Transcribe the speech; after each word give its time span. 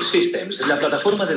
Systems, 0.03 0.67
la 0.67 0.79
plataforma 0.79 1.27
de 1.27 1.37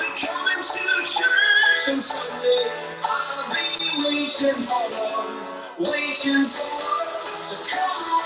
be 0.00 0.06
coming 0.26 0.62
to 0.64 1.04
church 1.06 1.90
on 1.90 1.98
Sunday. 1.98 2.72
I'll 3.04 3.54
be 3.54 4.04
waiting 4.04 4.62
for, 4.62 4.90
love, 4.92 5.78
waiting 5.78 6.46
for 6.46 6.68
love 6.82 7.50
to 7.50 7.70
come. 7.70 8.19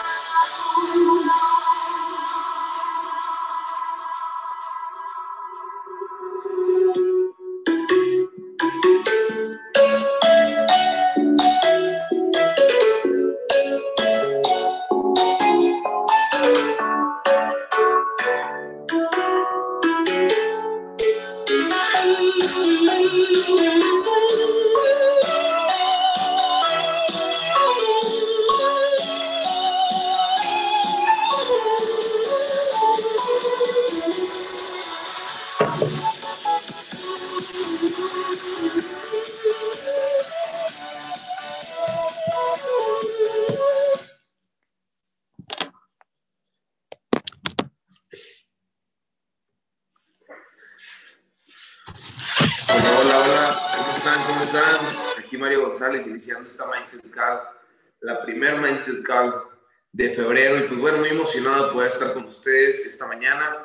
Febrero 60.15 60.59
y 60.59 60.69
pues 60.69 60.81
bueno, 60.81 60.99
muy 60.99 61.09
emocionado 61.09 61.67
de 61.67 61.73
poder 61.73 61.91
estar 61.91 62.15
con 62.15 62.25
ustedes 62.25 62.87
esta 62.87 63.07
mañana. 63.07 63.65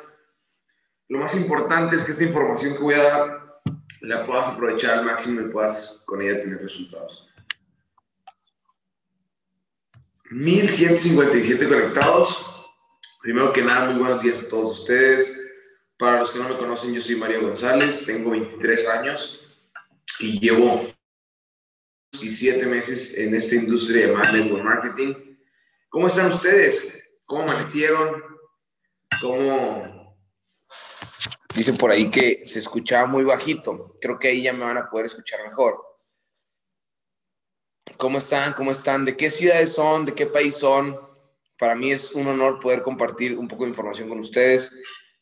Lo 1.08 1.18
más 1.18 1.34
importante 1.34 1.96
es 1.96 2.04
que 2.04 2.12
esta 2.12 2.24
información 2.24 2.74
que 2.74 2.82
voy 2.82 2.94
a 2.94 3.02
dar 3.02 3.62
la 4.02 4.26
puedas 4.26 4.48
aprovechar 4.48 4.98
al 4.98 5.04
máximo 5.04 5.40
y 5.40 5.50
puedas 5.50 6.02
con 6.06 6.22
ella 6.22 6.40
tener 6.40 6.62
resultados. 6.62 7.28
1157 10.30 11.68
conectados. 11.68 12.46
Primero 13.20 13.52
que 13.52 13.62
nada, 13.62 13.90
muy 13.90 14.00
buenos 14.00 14.22
días 14.22 14.38
a 14.38 14.48
todos 14.48 14.80
ustedes. 14.80 15.36
Para 15.98 16.20
los 16.20 16.30
que 16.30 16.38
no 16.38 16.48
me 16.48 16.56
conocen, 16.56 16.94
yo 16.94 17.02
soy 17.02 17.16
Mario 17.16 17.42
González, 17.42 18.06
tengo 18.06 18.30
23 18.30 18.88
años 18.88 19.44
y 20.20 20.38
llevo 20.38 20.88
17 22.12 22.64
meses 22.66 23.18
en 23.18 23.34
esta 23.34 23.56
industria 23.56 24.06
llamada 24.06 24.32
Network 24.32 24.64
Marketing. 24.64 25.29
¿Cómo 25.90 26.06
están 26.06 26.30
ustedes? 26.32 26.94
¿Cómo 27.26 27.42
amanecieron? 27.42 28.22
¿Cómo? 29.20 30.16
Dicen 31.52 31.76
por 31.76 31.90
ahí 31.90 32.08
que 32.08 32.44
se 32.44 32.60
escuchaba 32.60 33.08
muy 33.08 33.24
bajito. 33.24 33.98
Creo 34.00 34.16
que 34.16 34.28
ahí 34.28 34.42
ya 34.42 34.52
me 34.52 34.64
van 34.64 34.78
a 34.78 34.88
poder 34.88 35.06
escuchar 35.06 35.42
mejor. 35.42 35.82
¿Cómo 37.96 38.18
están? 38.18 38.52
¿Cómo 38.52 38.70
están? 38.70 39.04
¿De 39.04 39.16
qué 39.16 39.30
ciudades 39.30 39.72
son? 39.72 40.06
¿De 40.06 40.14
qué 40.14 40.26
país 40.26 40.54
son? 40.54 40.96
Para 41.58 41.74
mí 41.74 41.90
es 41.90 42.12
un 42.12 42.28
honor 42.28 42.60
poder 42.60 42.82
compartir 42.82 43.36
un 43.36 43.48
poco 43.48 43.64
de 43.64 43.70
información 43.70 44.08
con 44.08 44.20
ustedes. 44.20 44.72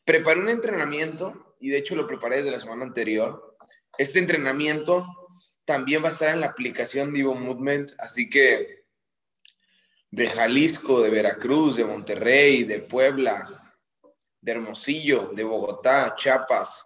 Preparé 0.04 0.38
un 0.38 0.50
entrenamiento 0.50 1.54
y 1.60 1.70
de 1.70 1.78
hecho 1.78 1.96
lo 1.96 2.06
preparé 2.06 2.36
desde 2.36 2.50
la 2.50 2.60
semana 2.60 2.84
anterior. 2.84 3.56
Este 3.96 4.18
entrenamiento 4.18 5.06
también 5.64 6.02
va 6.04 6.08
a 6.08 6.12
estar 6.12 6.28
en 6.28 6.40
la 6.40 6.48
aplicación 6.48 7.14
Divo 7.14 7.34
Movement, 7.34 7.92
así 7.98 8.28
que 8.28 8.77
de 10.10 10.28
Jalisco, 10.28 11.02
de 11.02 11.10
Veracruz, 11.10 11.76
de 11.76 11.84
Monterrey, 11.84 12.64
de 12.64 12.80
Puebla, 12.80 13.46
de 14.40 14.52
Hermosillo, 14.52 15.30
de 15.34 15.44
Bogotá, 15.44 16.14
Chiapas, 16.16 16.84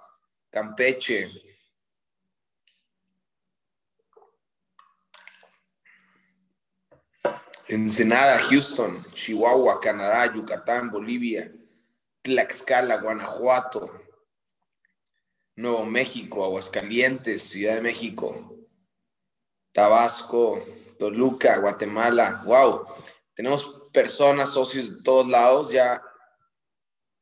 Campeche, 0.51 1.31
Ensenada, 7.69 8.39
Houston, 8.39 9.05
Chihuahua, 9.15 9.81
Canadá, 9.81 10.27
Yucatán, 10.35 10.91
Bolivia, 10.91 11.51
Tlaxcala, 12.21 12.97
Guanajuato, 12.97 13.91
Nuevo 15.57 15.87
México, 15.87 16.45
Aguascalientes, 16.45 17.43
Ciudad 17.43 17.77
de 17.77 17.83
México, 17.83 18.59
Tabasco, 19.73 20.61
Toluca, 21.03 21.59
Guatemala. 21.59 22.43
Wow, 22.45 22.87
tenemos 23.35 23.89
personas, 23.93 24.51
socios 24.51 24.89
de 24.89 25.03
todos 25.03 25.29
lados, 25.29 25.73
ya 25.73 26.01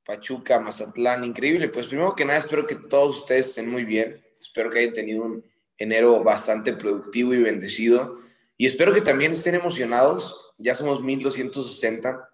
Pachuca, 0.04 0.60
Mazatlán, 0.60 1.24
increíble. 1.24 1.70
Pues 1.70 1.86
primero 1.86 2.14
que 2.14 2.26
nada, 2.26 2.40
espero 2.40 2.66
que 2.66 2.74
todos 2.74 3.20
ustedes 3.20 3.46
estén 3.46 3.70
muy 3.70 3.86
bien. 3.86 4.22
Espero 4.38 4.68
que 4.68 4.80
hayan 4.80 4.92
tenido 4.92 5.22
un 5.22 5.42
enero 5.78 6.22
bastante 6.22 6.74
productivo 6.74 7.32
y 7.32 7.38
bendecido. 7.38 8.18
Y 8.58 8.66
espero 8.66 8.92
que 8.92 9.00
también 9.00 9.32
estén 9.32 9.54
emocionados. 9.54 10.38
Ya 10.58 10.74
somos 10.74 11.02
1260. 11.02 12.28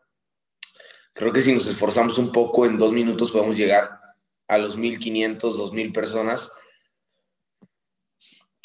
Creo 1.13 1.33
que 1.33 1.43
si 1.43 1.53
nos 1.53 1.69
esforzamos 1.69 2.19
un 2.19 2.33
poco, 2.33 2.67
en 2.67 2.77
dos 2.77 2.93
minutos 2.93 3.31
podemos 3.31 3.57
llegar 3.57 4.01
a 4.49 4.59
los 4.59 4.77
1500, 4.77 5.57
2000 5.57 5.93
personas. 5.93 6.51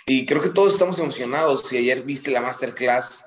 Y 0.06 0.26
creo 0.26 0.42
que 0.42 0.50
todos 0.50 0.74
estamos 0.74 0.98
emocionados. 1.00 1.68
Si 1.68 1.78
ayer 1.78 2.04
viste 2.04 2.32
la 2.32 2.42
masterclass, 2.42 3.24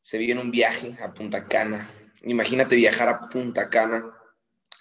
se 0.00 0.18
viene 0.18 0.40
un 0.40 0.50
viaje 0.50 0.96
a 1.02 1.12
Punta 1.12 1.46
Cana. 1.46 1.90
Imagínate 2.22 2.76
viajar 2.76 3.08
a 3.08 3.28
Punta 3.28 3.68
Cana. 3.68 4.14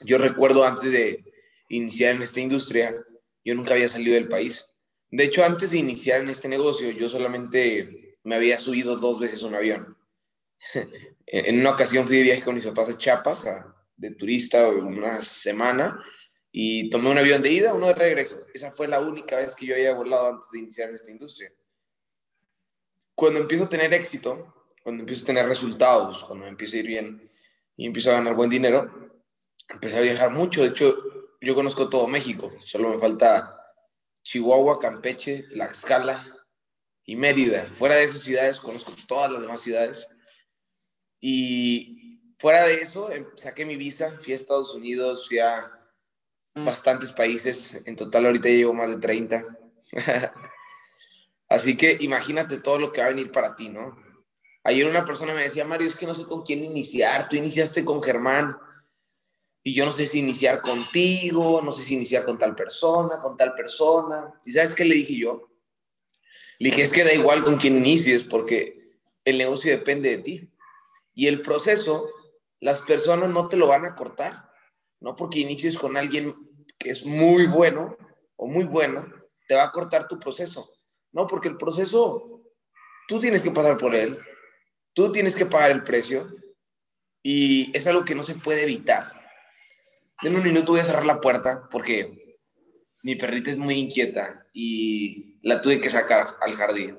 Yo 0.01 0.17
recuerdo 0.17 0.63
antes 0.63 0.91
de 0.91 1.25
iniciar 1.69 2.15
en 2.15 2.21
esta 2.21 2.39
industria, 2.39 2.95
yo 3.43 3.55
nunca 3.55 3.73
había 3.73 3.89
salido 3.89 4.15
del 4.15 4.27
país. 4.27 4.65
De 5.09 5.23
hecho, 5.23 5.43
antes 5.43 5.71
de 5.71 5.77
iniciar 5.77 6.21
en 6.21 6.29
este 6.29 6.47
negocio, 6.47 6.89
yo 6.91 7.09
solamente 7.09 8.17
me 8.23 8.35
había 8.35 8.59
subido 8.59 8.97
dos 8.97 9.19
veces 9.19 9.43
un 9.43 9.55
avión. 9.55 9.97
en 11.25 11.59
una 11.59 11.71
ocasión 11.71 12.07
fui 12.07 12.17
de 12.17 12.23
viaje 12.23 12.43
con 12.43 12.55
mis 12.55 12.65
papás 12.65 12.89
a 12.89 12.97
Chiapas, 12.97 13.43
de 13.95 14.11
turista, 14.11 14.67
una 14.67 15.21
semana, 15.21 15.99
y 16.51 16.89
tomé 16.89 17.09
un 17.09 17.17
avión 17.17 17.41
de 17.41 17.51
ida, 17.51 17.73
uno 17.73 17.87
de 17.87 17.93
regreso. 17.93 18.39
Esa 18.53 18.71
fue 18.71 18.87
la 18.87 18.99
única 18.99 19.37
vez 19.37 19.53
que 19.55 19.65
yo 19.65 19.75
había 19.75 19.93
volado 19.93 20.29
antes 20.29 20.49
de 20.51 20.59
iniciar 20.59 20.89
en 20.89 20.95
esta 20.95 21.11
industria. 21.11 21.53
Cuando 23.13 23.39
empiezo 23.39 23.65
a 23.65 23.69
tener 23.69 23.93
éxito, 23.93 24.53
cuando 24.83 25.01
empiezo 25.01 25.23
a 25.23 25.27
tener 25.27 25.47
resultados, 25.47 26.23
cuando 26.23 26.47
empiezo 26.47 26.75
a 26.75 26.79
ir 26.79 26.87
bien 26.87 27.31
y 27.75 27.85
empiezo 27.85 28.09
a 28.09 28.13
ganar 28.13 28.35
buen 28.35 28.49
dinero, 28.49 29.11
empecé 29.69 29.97
a 29.97 30.01
viajar 30.01 30.31
mucho. 30.31 30.61
De 30.61 30.69
hecho, 30.69 30.95
yo 31.41 31.55
conozco 31.55 31.89
todo 31.89 32.07
México. 32.07 32.51
Solo 32.63 32.89
me 32.89 32.99
falta 32.99 33.57
Chihuahua, 34.23 34.79
Campeche, 34.79 35.43
Tlaxcala 35.51 36.25
y 37.03 37.15
Mérida. 37.15 37.69
Fuera 37.73 37.95
de 37.95 38.03
esas 38.05 38.21
ciudades, 38.21 38.59
conozco 38.59 38.93
todas 39.07 39.31
las 39.31 39.41
demás 39.41 39.61
ciudades. 39.61 40.07
Y 41.19 42.21
fuera 42.37 42.65
de 42.65 42.75
eso, 42.75 43.11
em, 43.11 43.25
saqué 43.35 43.65
mi 43.65 43.75
visa, 43.75 44.17
fui 44.21 44.33
a 44.33 44.35
Estados 44.35 44.73
Unidos, 44.73 45.27
fui 45.27 45.39
a 45.39 45.76
bastantes 46.65 47.11
países. 47.11 47.77
En 47.85 47.95
total, 47.95 48.25
ahorita 48.25 48.49
llevo 48.49 48.73
más 48.73 48.89
de 48.89 48.97
30. 48.97 49.43
Así 51.49 51.77
que 51.77 51.97
imagínate 52.01 52.57
todo 52.59 52.79
lo 52.79 52.91
que 52.91 53.01
va 53.01 53.07
a 53.07 53.09
venir 53.11 53.31
para 53.31 53.55
ti, 53.55 53.69
¿no? 53.69 53.97
Ayer 54.63 54.85
una 54.85 55.05
persona 55.05 55.33
me 55.33 55.43
decía, 55.43 55.63
Mario, 55.63 55.87
es 55.87 55.95
que 55.95 56.05
no 56.05 56.13
sé 56.13 56.25
con 56.25 56.43
quién 56.43 56.63
iniciar. 56.63 57.29
Tú 57.29 57.37
iniciaste 57.37 57.85
con 57.85 58.03
Germán 58.03 58.57
y 59.63 59.73
yo 59.73 59.85
no 59.85 59.93
sé 59.93 60.07
si 60.07 60.19
iniciar 60.19 60.61
contigo, 60.61 61.61
no 61.61 61.71
sé 61.71 61.83
si 61.83 61.93
iniciar 61.93 62.25
con 62.25 62.37
tal 62.37 62.53
persona, 62.53 63.17
con 63.17 63.37
tal 63.37 63.53
persona. 63.53 64.33
¿Y 64.45 64.51
sabes 64.51 64.73
qué 64.73 64.83
le 64.83 64.95
dije 64.95 65.17
yo? 65.17 65.49
Le 66.59 66.69
dije, 66.69 66.81
es 66.81 66.91
que 66.91 67.03
da 67.03 67.13
igual 67.13 67.43
con 67.43 67.57
quién 67.57 67.77
inicies 67.77 68.23
porque 68.23 68.91
el 69.23 69.37
negocio 69.37 69.71
depende 69.71 70.09
de 70.09 70.17
ti. 70.17 70.49
Y 71.13 71.27
el 71.27 71.41
proceso, 71.41 72.09
las 72.59 72.81
personas 72.81 73.29
no 73.29 73.47
te 73.47 73.57
lo 73.57 73.67
van 73.67 73.85
a 73.85 73.95
cortar. 73.95 74.51
No 74.99 75.15
porque 75.15 75.39
inicies 75.39 75.77
con 75.77 75.95
alguien 75.95 76.35
que 76.77 76.91
es 76.91 77.05
muy 77.05 77.47
bueno 77.47 77.97
o 78.35 78.47
muy 78.47 78.63
buena, 78.65 79.07
te 79.47 79.55
va 79.55 79.63
a 79.63 79.71
cortar 79.71 80.07
tu 80.07 80.19
proceso. 80.19 80.71
No, 81.11 81.27
porque 81.27 81.47
el 81.47 81.57
proceso, 81.57 82.41
tú 83.07 83.19
tienes 83.19 83.41
que 83.41 83.51
pasar 83.51 83.77
por 83.77 83.95
él, 83.95 84.19
tú 84.93 85.11
tienes 85.11 85.35
que 85.35 85.45
pagar 85.45 85.71
el 85.71 85.83
precio 85.83 86.27
y 87.23 87.75
es 87.75 87.87
algo 87.87 88.05
que 88.05 88.15
no 88.15 88.23
se 88.23 88.35
puede 88.35 88.63
evitar. 88.63 89.13
En 90.21 90.35
un 90.35 90.43
minuto 90.43 90.71
voy 90.71 90.81
a 90.81 90.85
cerrar 90.85 91.05
la 91.05 91.21
puerta 91.21 91.67
porque 91.69 92.39
mi 93.03 93.15
perrita 93.15 93.51
es 93.51 93.59
muy 93.59 93.75
inquieta 93.75 94.45
y 94.53 95.39
la 95.41 95.61
tuve 95.61 95.79
que 95.79 95.89
sacar 95.89 96.35
al 96.41 96.55
jardín. 96.55 96.97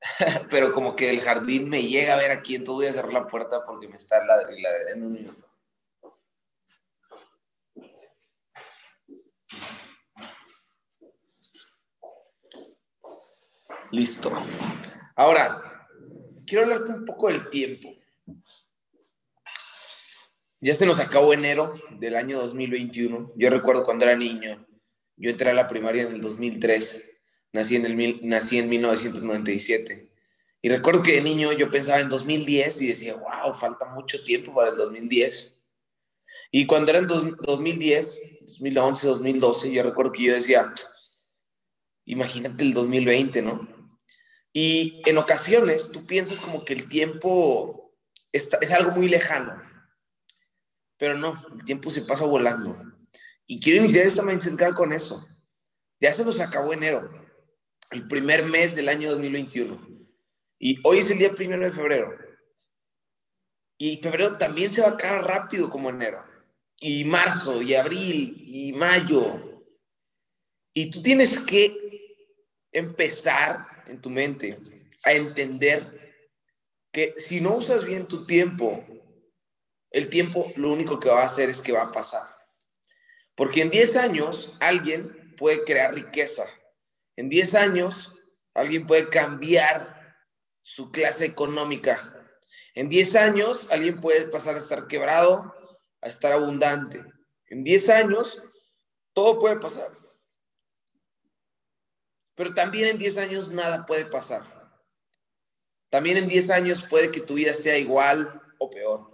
Pero 0.50 0.72
como 0.72 0.94
que 0.94 1.10
el 1.10 1.20
jardín 1.20 1.68
me 1.68 1.82
llega 1.82 2.14
a 2.14 2.18
ver 2.18 2.30
aquí, 2.30 2.54
entonces 2.54 2.76
voy 2.76 2.86
a 2.86 2.92
cerrar 2.92 3.12
la 3.12 3.26
puerta 3.26 3.64
porque 3.66 3.88
me 3.88 3.96
está 3.96 4.24
ladrillando 4.24 4.88
en 4.94 5.02
un 5.02 5.12
minuto. 5.12 5.47
Listo. 13.90 14.32
Ahora, 15.16 15.86
quiero 16.46 16.64
hablarte 16.64 16.92
un 16.92 17.04
poco 17.04 17.28
del 17.28 17.48
tiempo. 17.48 17.94
Ya 20.60 20.74
se 20.74 20.86
nos 20.86 20.98
acabó 20.98 21.32
enero 21.32 21.72
del 21.98 22.16
año 22.16 22.38
2021. 22.38 23.32
Yo 23.36 23.50
recuerdo 23.50 23.84
cuando 23.84 24.04
era 24.04 24.16
niño, 24.16 24.66
yo 25.16 25.30
entré 25.30 25.50
a 25.50 25.54
la 25.54 25.68
primaria 25.68 26.02
en 26.02 26.12
el 26.12 26.20
2003, 26.20 27.04
nací 27.52 27.76
en, 27.76 27.86
el, 27.86 28.28
nací 28.28 28.58
en 28.58 28.68
1997. 28.68 30.10
Y 30.60 30.68
recuerdo 30.68 31.02
que 31.02 31.12
de 31.12 31.20
niño 31.22 31.52
yo 31.52 31.70
pensaba 31.70 32.00
en 32.00 32.08
2010 32.08 32.82
y 32.82 32.88
decía, 32.88 33.14
wow, 33.14 33.54
falta 33.54 33.86
mucho 33.86 34.22
tiempo 34.22 34.52
para 34.54 34.70
el 34.70 34.76
2010. 34.76 35.54
Y 36.50 36.66
cuando 36.66 36.90
era 36.90 36.98
en 36.98 37.06
2010, 37.06 38.20
2011, 38.42 39.06
2012, 39.06 39.72
yo 39.72 39.82
recuerdo 39.82 40.12
que 40.12 40.24
yo 40.24 40.34
decía, 40.34 40.74
imagínate 42.04 42.64
el 42.64 42.74
2020, 42.74 43.42
¿no? 43.42 43.77
Y 44.60 45.02
en 45.06 45.16
ocasiones 45.18 45.88
tú 45.92 46.04
piensas 46.04 46.40
como 46.40 46.64
que 46.64 46.72
el 46.72 46.88
tiempo 46.88 47.96
está, 48.32 48.58
es 48.60 48.72
algo 48.72 48.90
muy 48.90 49.06
lejano, 49.06 49.62
pero 50.96 51.16
no, 51.16 51.40
el 51.56 51.64
tiempo 51.64 51.92
se 51.92 52.02
pasa 52.02 52.24
volando. 52.24 52.76
Y 53.46 53.60
quiero 53.60 53.78
iniciar 53.78 54.04
esta 54.04 54.24
mindset 54.24 54.74
con 54.74 54.92
eso. 54.92 55.24
Ya 56.00 56.12
se 56.12 56.24
nos 56.24 56.40
acabó 56.40 56.72
enero, 56.72 57.08
el 57.92 58.08
primer 58.08 58.46
mes 58.46 58.74
del 58.74 58.88
año 58.88 59.10
2021. 59.10 59.80
Y 60.58 60.80
hoy 60.82 60.98
es 60.98 61.10
el 61.12 61.18
día 61.18 61.36
primero 61.36 61.64
de 61.64 61.72
febrero. 61.72 62.18
Y 63.78 63.98
febrero 63.98 64.38
también 64.38 64.72
se 64.72 64.80
va 64.80 64.88
a 64.88 64.92
acabar 64.94 65.24
rápido 65.24 65.70
como 65.70 65.90
enero. 65.90 66.24
Y 66.80 67.04
marzo, 67.04 67.62
y 67.62 67.76
abril, 67.76 68.42
y 68.44 68.72
mayo. 68.72 69.62
Y 70.72 70.90
tú 70.90 71.00
tienes 71.00 71.38
que 71.38 71.76
empezar 72.72 73.77
en 73.88 74.00
tu 74.00 74.10
mente 74.10 74.58
a 75.04 75.12
entender 75.12 76.14
que 76.92 77.14
si 77.16 77.40
no 77.40 77.56
usas 77.56 77.84
bien 77.84 78.06
tu 78.06 78.26
tiempo, 78.26 78.84
el 79.90 80.08
tiempo 80.08 80.52
lo 80.56 80.72
único 80.72 80.98
que 81.00 81.08
va 81.08 81.22
a 81.22 81.26
hacer 81.26 81.50
es 81.50 81.60
que 81.60 81.72
va 81.72 81.84
a 81.84 81.92
pasar. 81.92 82.28
Porque 83.34 83.62
en 83.62 83.70
10 83.70 83.96
años 83.96 84.52
alguien 84.60 85.34
puede 85.36 85.64
crear 85.64 85.94
riqueza. 85.94 86.46
En 87.16 87.28
10 87.28 87.54
años 87.54 88.14
alguien 88.54 88.86
puede 88.86 89.08
cambiar 89.08 90.16
su 90.62 90.90
clase 90.90 91.24
económica. 91.24 92.14
En 92.74 92.88
10 92.88 93.14
años 93.16 93.68
alguien 93.70 94.00
puede 94.00 94.28
pasar 94.28 94.56
a 94.56 94.58
estar 94.58 94.86
quebrado 94.86 95.54
a 96.00 96.08
estar 96.08 96.32
abundante. 96.32 97.04
En 97.46 97.64
10 97.64 97.88
años 97.88 98.42
todo 99.12 99.38
puede 99.38 99.56
pasar. 99.56 99.97
Pero 102.38 102.54
también 102.54 102.86
en 102.86 102.98
10 102.98 103.16
años 103.16 103.50
nada 103.50 103.84
puede 103.84 104.06
pasar. 104.06 104.44
También 105.90 106.18
en 106.18 106.28
10 106.28 106.50
años 106.50 106.86
puede 106.88 107.10
que 107.10 107.20
tu 107.20 107.34
vida 107.34 107.52
sea 107.52 107.76
igual 107.76 108.40
o 108.60 108.70
peor. 108.70 109.10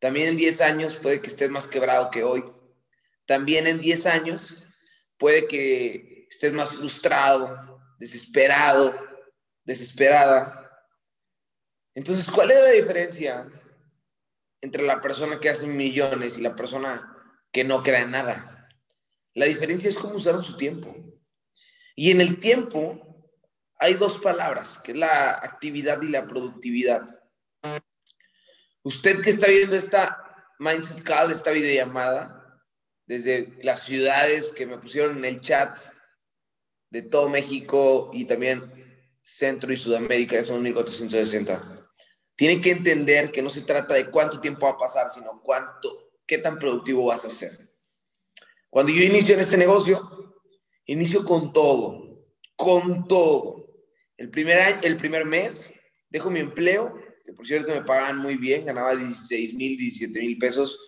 También 0.00 0.30
en 0.30 0.36
10 0.36 0.60
años 0.62 0.96
puede 0.96 1.20
que 1.20 1.28
estés 1.28 1.48
más 1.48 1.68
quebrado 1.68 2.10
que 2.10 2.24
hoy. 2.24 2.44
También 3.24 3.68
en 3.68 3.80
10 3.80 4.04
años 4.06 4.58
puede 5.16 5.46
que 5.46 6.26
estés 6.28 6.52
más 6.52 6.74
frustrado, 6.74 7.80
desesperado, 8.00 8.96
desesperada. 9.64 10.88
Entonces, 11.94 12.28
¿cuál 12.28 12.50
es 12.50 12.58
la 12.58 12.70
diferencia 12.70 13.48
entre 14.60 14.82
la 14.82 15.00
persona 15.00 15.38
que 15.38 15.50
hace 15.50 15.68
millones 15.68 16.36
y 16.36 16.40
la 16.40 16.56
persona 16.56 17.16
que 17.52 17.62
no 17.62 17.84
crea 17.84 18.00
en 18.00 18.10
nada? 18.10 18.68
La 19.34 19.46
diferencia 19.46 19.88
es 19.88 19.96
cómo 19.96 20.16
usaron 20.16 20.42
su 20.42 20.56
tiempo. 20.56 21.09
Y 22.00 22.10
en 22.10 22.22
el 22.22 22.40
tiempo 22.40 22.98
hay 23.78 23.92
dos 23.92 24.16
palabras, 24.16 24.80
que 24.82 24.92
es 24.92 24.96
la 24.96 25.32
actividad 25.32 26.00
y 26.00 26.08
la 26.08 26.26
productividad. 26.26 27.04
Usted 28.82 29.20
que 29.20 29.28
está 29.28 29.48
viendo 29.48 29.76
esta 29.76 30.16
Mindset 30.58 31.02
Call, 31.02 31.30
esta 31.30 31.50
videollamada, 31.50 32.58
desde 33.04 33.52
las 33.62 33.82
ciudades 33.82 34.48
que 34.48 34.64
me 34.64 34.78
pusieron 34.78 35.18
en 35.18 35.26
el 35.26 35.42
chat 35.42 35.78
de 36.88 37.02
todo 37.02 37.28
México 37.28 38.10
y 38.14 38.24
también 38.24 38.72
Centro 39.20 39.70
y 39.70 39.76
Sudamérica, 39.76 40.42
son 40.42 40.62
1460 40.62 41.76
tienen 42.40 42.62
que 42.62 42.70
entender 42.70 43.30
que 43.30 43.42
no 43.42 43.50
se 43.50 43.60
trata 43.60 43.92
de 43.92 44.10
cuánto 44.10 44.40
tiempo 44.40 44.64
va 44.64 44.72
a 44.72 44.78
pasar, 44.78 45.10
sino 45.10 45.42
cuánto, 45.42 46.10
qué 46.26 46.38
tan 46.38 46.58
productivo 46.58 47.04
vas 47.04 47.26
a 47.26 47.30
ser. 47.30 47.68
Cuando 48.70 48.90
yo 48.90 49.02
inicio 49.02 49.34
en 49.34 49.40
este 49.40 49.58
negocio, 49.58 50.19
inicio 50.86 51.24
con 51.24 51.52
todo, 51.52 52.22
con 52.56 53.06
todo. 53.06 53.66
El 54.16 54.30
primer, 54.30 54.58
año, 54.58 54.80
el 54.82 54.96
primer 54.96 55.24
mes 55.24 55.72
dejo 56.08 56.30
mi 56.30 56.40
empleo, 56.40 56.94
que 57.24 57.32
por 57.32 57.46
cierto 57.46 57.72
me 57.72 57.82
pagaban 57.82 58.18
muy 58.18 58.36
bien, 58.36 58.66
ganaba 58.66 58.94
16 58.94 59.54
mil, 59.54 59.76
17 59.76 60.20
mil 60.20 60.38
pesos 60.38 60.78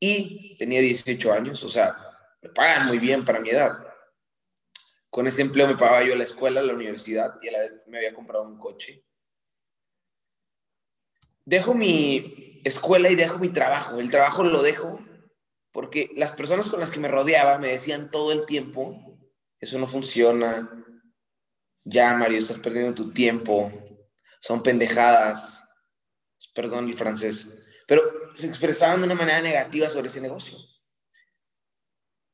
y 0.00 0.56
tenía 0.58 0.80
18 0.80 1.32
años, 1.32 1.62
o 1.64 1.68
sea, 1.68 1.96
me 2.42 2.48
pagan 2.50 2.86
muy 2.86 2.98
bien 2.98 3.24
para 3.24 3.40
mi 3.40 3.50
edad. 3.50 3.78
Con 5.10 5.26
ese 5.26 5.42
empleo 5.42 5.68
me 5.68 5.76
pagaba 5.76 6.04
yo 6.04 6.14
la 6.14 6.24
escuela, 6.24 6.62
la 6.62 6.74
universidad 6.74 7.34
y 7.42 7.48
a 7.48 7.52
la 7.52 7.58
vez 7.60 7.72
me 7.86 7.98
había 7.98 8.14
comprado 8.14 8.44
un 8.44 8.58
coche 8.58 9.04
dejo 11.44 11.74
mi 11.74 12.60
escuela 12.64 13.10
y 13.10 13.14
dejo 13.14 13.38
mi 13.38 13.48
trabajo. 13.48 13.98
El 13.98 14.10
trabajo 14.10 14.44
lo 14.44 14.62
dejo 14.62 15.00
porque 15.72 16.10
las 16.14 16.32
personas 16.32 16.68
con 16.68 16.80
las 16.80 16.90
que 16.90 17.00
me 17.00 17.08
rodeaba 17.08 17.58
me 17.58 17.68
decían 17.68 18.10
todo 18.10 18.32
el 18.32 18.46
tiempo, 18.46 19.13
eso 19.60 19.78
no 19.78 19.86
funciona, 19.86 20.70
ya 21.84 22.14
Mario, 22.14 22.38
estás 22.38 22.58
perdiendo 22.58 22.94
tu 22.94 23.12
tiempo, 23.12 23.72
son 24.40 24.62
pendejadas, 24.62 25.62
perdón 26.54 26.88
el 26.88 26.94
francés, 26.94 27.46
pero 27.86 28.02
se 28.34 28.46
expresaban 28.46 29.00
de 29.00 29.06
una 29.06 29.14
manera 29.14 29.40
negativa 29.40 29.88
sobre 29.88 30.08
ese 30.08 30.20
negocio. 30.20 30.58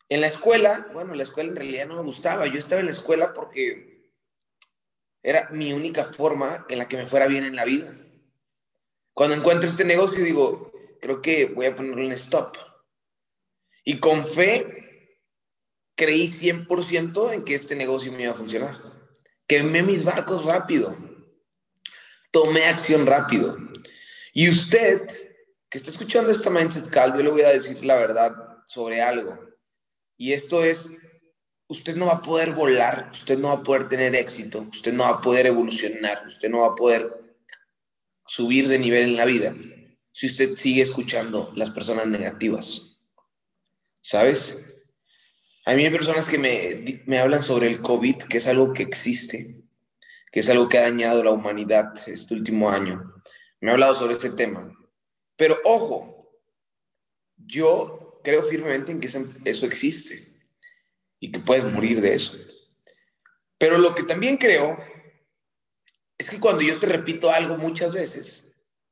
En 0.08 0.20
la 0.20 0.26
escuela, 0.26 0.88
bueno, 0.92 1.14
la 1.14 1.22
escuela 1.22 1.50
en 1.50 1.56
realidad 1.56 1.86
no 1.86 1.96
me 1.96 2.02
gustaba, 2.02 2.46
yo 2.46 2.58
estaba 2.58 2.80
en 2.80 2.86
la 2.86 2.92
escuela 2.92 3.32
porque 3.32 4.10
era 5.22 5.48
mi 5.50 5.72
única 5.72 6.04
forma 6.04 6.66
en 6.68 6.78
la 6.78 6.88
que 6.88 6.96
me 6.96 7.06
fuera 7.06 7.26
bien 7.26 7.44
en 7.44 7.56
la 7.56 7.64
vida. 7.64 7.96
Cuando 9.14 9.36
encuentro 9.36 9.68
este 9.68 9.84
negocio 9.84 10.24
digo, 10.24 10.72
creo 11.00 11.20
que 11.20 11.46
voy 11.46 11.66
a 11.66 11.76
ponerle 11.76 12.06
un 12.06 12.12
stop. 12.12 12.56
Y 13.84 13.98
con 13.98 14.26
fe 14.26 14.79
creí 16.00 16.28
100% 16.28 17.34
en 17.34 17.44
que 17.44 17.54
este 17.54 17.76
negocio 17.76 18.10
me 18.10 18.22
iba 18.22 18.32
a 18.32 18.34
funcionar. 18.34 18.82
Quemé 19.46 19.82
mis 19.82 20.02
barcos 20.02 20.46
rápido. 20.46 20.96
Tomé 22.30 22.64
acción 22.64 23.04
rápido. 23.04 23.58
Y 24.32 24.48
usted 24.48 25.06
que 25.68 25.76
está 25.76 25.90
escuchando 25.90 26.32
esta 26.32 26.48
Mindset 26.48 26.88
Call, 26.88 27.12
yo 27.12 27.22
le 27.22 27.30
voy 27.30 27.42
a 27.42 27.52
decir 27.52 27.84
la 27.84 27.96
verdad 27.96 28.32
sobre 28.66 29.02
algo. 29.02 29.38
Y 30.16 30.32
esto 30.32 30.64
es, 30.64 30.90
usted 31.68 31.96
no 31.96 32.06
va 32.06 32.14
a 32.14 32.22
poder 32.22 32.52
volar, 32.52 33.10
usted 33.12 33.38
no 33.38 33.48
va 33.48 33.54
a 33.56 33.62
poder 33.62 33.86
tener 33.90 34.14
éxito, 34.14 34.66
usted 34.70 34.94
no 34.94 35.02
va 35.02 35.10
a 35.10 35.20
poder 35.20 35.46
evolucionar, 35.48 36.26
usted 36.26 36.48
no 36.48 36.60
va 36.60 36.68
a 36.68 36.74
poder 36.74 37.12
subir 38.26 38.68
de 38.68 38.78
nivel 38.78 39.10
en 39.10 39.16
la 39.16 39.26
vida 39.26 39.54
si 40.12 40.28
usted 40.28 40.56
sigue 40.56 40.80
escuchando 40.80 41.52
las 41.56 41.70
personas 41.70 42.06
negativas. 42.06 42.96
¿Sabes? 44.00 44.56
A 45.66 45.74
mí 45.74 45.84
hay 45.84 45.90
personas 45.90 46.28
que 46.28 46.38
me, 46.38 47.02
me 47.06 47.18
hablan 47.18 47.42
sobre 47.42 47.66
el 47.66 47.80
COVID, 47.80 48.16
que 48.22 48.38
es 48.38 48.46
algo 48.46 48.72
que 48.72 48.82
existe, 48.82 49.62
que 50.32 50.40
es 50.40 50.48
algo 50.48 50.68
que 50.68 50.78
ha 50.78 50.82
dañado 50.82 51.22
la 51.22 51.32
humanidad 51.32 51.92
este 52.08 52.34
último 52.34 52.70
año. 52.70 53.14
Me 53.60 53.70
ha 53.70 53.74
hablado 53.74 53.94
sobre 53.94 54.14
este 54.14 54.30
tema. 54.30 54.74
Pero 55.36 55.58
ojo, 55.64 56.40
yo 57.36 58.20
creo 58.22 58.44
firmemente 58.44 58.92
en 58.92 59.00
que 59.00 59.08
eso 59.44 59.66
existe 59.66 60.28
y 61.18 61.30
que 61.30 61.40
puedes 61.40 61.64
morir 61.64 62.00
de 62.00 62.14
eso. 62.14 62.36
Pero 63.58 63.78
lo 63.78 63.94
que 63.94 64.02
también 64.02 64.38
creo 64.38 64.78
es 66.16 66.30
que 66.30 66.40
cuando 66.40 66.62
yo 66.62 66.78
te 66.78 66.86
repito 66.86 67.30
algo 67.30 67.56
muchas 67.58 67.94
veces, 67.94 68.46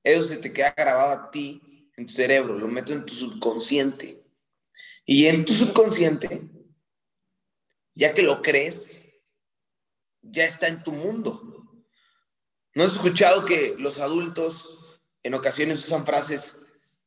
eso 0.04 0.25
se 0.25 0.37
te 0.37 0.52
queda 0.52 0.75
grabado 0.76 1.12
a 1.12 1.30
ti, 1.30 1.90
en 1.96 2.06
tu 2.06 2.12
cerebro, 2.12 2.56
lo 2.56 2.68
meto 2.68 2.92
en 2.92 3.04
tu 3.04 3.14
subconsciente. 3.14 4.22
Y 5.04 5.26
en 5.26 5.44
tu 5.44 5.54
subconsciente, 5.54 6.42
ya 7.98 8.14
que 8.14 8.22
lo 8.22 8.42
crees, 8.42 9.04
ya 10.22 10.44
está 10.44 10.68
en 10.68 10.84
tu 10.84 10.92
mundo. 10.92 11.42
¿No 12.74 12.84
has 12.84 12.92
escuchado 12.92 13.44
que 13.44 13.74
los 13.76 13.98
adultos 13.98 14.70
en 15.24 15.34
ocasiones 15.34 15.84
usan 15.84 16.06
frases, 16.06 16.60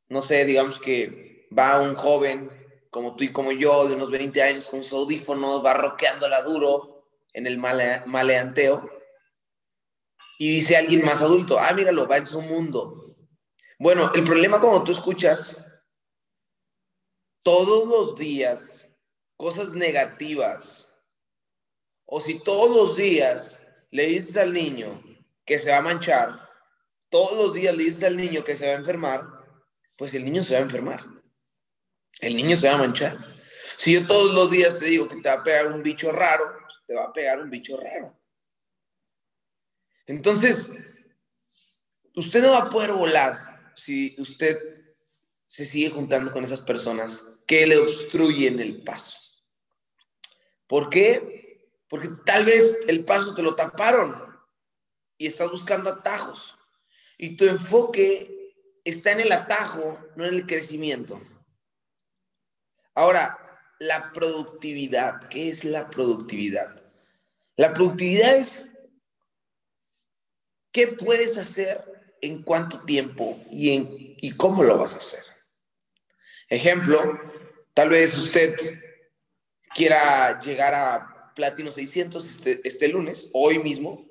no 0.10 0.21
sé, 0.21 0.43
digamos 0.43 0.79
que 0.79 1.48
va 1.57 1.79
un 1.79 1.95
joven 1.95 2.51
como 2.89 3.15
tú 3.15 3.24
y 3.24 3.31
como 3.31 3.53
yo, 3.53 3.88
de 3.88 3.95
unos 3.95 4.12
20 4.12 4.41
años, 4.43 4.65
con 4.65 4.83
sus 4.83 4.91
audífonos, 4.91 5.63
va 5.63 5.74
roqueándola 5.74 6.41
duro 6.41 7.07
en 7.31 7.48
el 7.48 7.57
maleanteo, 7.57 8.91
y 10.38 10.55
dice 10.55 10.75
alguien 10.75 11.05
más 11.05 11.21
adulto, 11.21 11.57
ah, 11.57 11.71
míralo, 11.74 12.05
va 12.05 12.17
en 12.17 12.27
su 12.27 12.41
mundo. 12.41 13.15
Bueno, 13.79 14.12
el 14.13 14.25
problema 14.25 14.60
cuando 14.60 14.83
tú 14.83 14.91
escuchas 14.91 15.55
todos 17.43 17.88
los 17.88 18.17
días 18.17 18.81
cosas 19.41 19.74
negativas, 19.74 20.93
o 22.05 22.21
si 22.21 22.38
todos 22.43 22.69
los 22.69 22.95
días 22.95 23.60
le 23.89 24.05
dices 24.05 24.38
al 24.38 24.53
niño 24.53 25.01
que 25.43 25.57
se 25.57 25.71
va 25.71 25.77
a 25.77 25.81
manchar, 25.81 26.48
todos 27.10 27.36
los 27.36 27.53
días 27.55 27.75
le 27.75 27.86
dices 27.86 28.03
al 28.03 28.17
niño 28.17 28.43
que 28.43 28.55
se 28.55 28.67
va 28.67 28.74
a 28.74 28.77
enfermar, 28.77 29.25
pues 29.95 30.13
el 30.13 30.25
niño 30.25 30.43
se 30.43 30.53
va 30.53 30.60
a 30.60 30.63
enfermar. 30.63 31.03
El 32.19 32.36
niño 32.36 32.55
se 32.55 32.67
va 32.67 32.75
a 32.75 32.77
manchar. 32.86 33.17
Si 33.77 33.95
yo 33.95 34.05
todos 34.05 34.31
los 34.36 34.51
días 34.51 34.77
te 34.77 34.86
digo 34.86 35.07
que 35.07 35.15
te 35.15 35.29
va 35.29 35.38
a 35.38 35.43
pegar 35.43 35.74
un 35.74 35.81
bicho 35.81 36.12
raro, 36.12 36.45
pues 36.62 36.75
te 36.86 36.93
va 36.93 37.05
a 37.05 37.13
pegar 37.13 37.39
un 37.39 37.50
bicho 37.50 37.77
raro. 37.77 38.15
Entonces, 40.05 40.69
usted 42.15 42.43
no 42.43 42.51
va 42.51 42.60
a 42.60 42.69
poder 42.69 42.91
volar 42.91 43.74
si 43.75 44.15
usted 44.19 44.60
se 45.48 45.65
sigue 45.65 45.89
juntando 45.89 46.31
con 46.31 46.43
esas 46.43 46.62
personas 46.62 47.25
que 47.48 47.65
le 47.65 47.79
obstruyen 47.79 48.60
el 48.60 48.83
paso. 48.83 49.21
¿Por 50.72 50.90
qué? 50.90 51.68
Porque 51.90 52.08
tal 52.25 52.46
vez 52.46 52.78
el 52.88 53.04
paso 53.04 53.36
te 53.36 53.42
lo 53.42 53.56
taparon 53.56 54.16
y 55.18 55.28
estás 55.28 55.51
buscando 55.51 55.90
atajos. 55.90 56.58
Y 57.18 57.36
tu 57.36 57.44
enfoque 57.44 58.56
está 58.86 59.12
en 59.12 59.20
el 59.20 59.34
atajo, 59.34 60.00
no 60.16 60.24
en 60.24 60.34
el 60.34 60.48
crecimiento. 60.48 61.22
Ahora, 62.96 63.38
la 63.80 64.13
productividad. 64.13 65.28
¿Qué 65.28 65.50
es 65.50 65.66
la 65.66 65.90
productividad? 65.90 66.82
La 67.58 67.74
productividad 67.74 68.38
es 68.38 68.70
qué 70.72 70.88
puedes 70.88 71.38
hacer 71.38 72.15
en 72.22 72.43
cuánto 72.43 72.86
tiempo 72.86 73.43
y, 73.52 73.76
en, 73.76 74.15
y 74.22 74.38
cómo 74.38 74.63
lo 74.63 74.78
vas 74.78 74.93
a 74.93 75.00
hacer. 75.00 75.24
Ejemplo, 76.48 77.19
tal 77.74 77.89
vez 77.89 78.17
usted 78.17 78.81
quiera 79.73 80.39
llegar 80.41 80.73
a 80.73 81.34
Platino 81.36 81.71
600 81.71 82.29
este, 82.29 82.62
este 82.63 82.88
lunes, 82.88 83.29
hoy 83.34 83.60
mismo. 83.60 84.07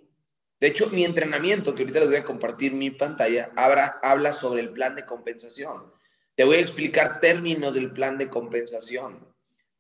De 0.59 0.69
hecho, 0.69 0.91
mi 0.91 1.05
entrenamiento, 1.05 1.75
que 1.75 1.83
ahorita 1.83 2.01
les 2.01 2.09
voy 2.09 2.19
a 2.19 2.25
compartir 2.25 2.73
mi 2.75 2.91
pantalla, 2.91 3.51
habla 3.57 4.33
sobre 4.33 4.61
el 4.61 4.73
plan 4.73 4.95
de 4.95 5.07
compensación. 5.07 5.93
Te 6.35 6.45
voy 6.45 6.57
a 6.57 6.61
explicar 6.61 7.21
términos 7.21 7.75
del 7.75 7.93
plan 7.93 8.19
de 8.19 8.29
compensación. 8.29 9.27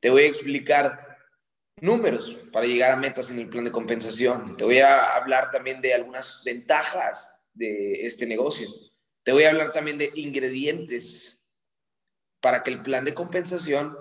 Te 0.00 0.10
voy 0.10 0.22
a 0.22 0.26
explicar 0.28 1.18
números 1.80 2.36
para 2.52 2.66
llegar 2.66 2.92
a 2.92 2.96
metas 2.96 3.30
en 3.30 3.38
el 3.38 3.48
plan 3.48 3.64
de 3.64 3.72
compensación. 3.72 4.56
Te 4.56 4.64
voy 4.64 4.78
a 4.78 5.14
hablar 5.14 5.50
también 5.50 5.80
de 5.80 5.94
algunas 5.94 6.42
ventajas 6.44 7.38
de 7.54 8.06
este 8.06 8.26
negocio. 8.26 8.68
Te 9.22 9.32
voy 9.32 9.44
a 9.44 9.50
hablar 9.50 9.72
también 9.72 9.98
de 9.98 10.10
ingredientes 10.14 11.42
para 12.40 12.62
que 12.62 12.70
el 12.70 12.82
plan 12.82 13.04
de 13.04 13.14
compensación 13.14 13.96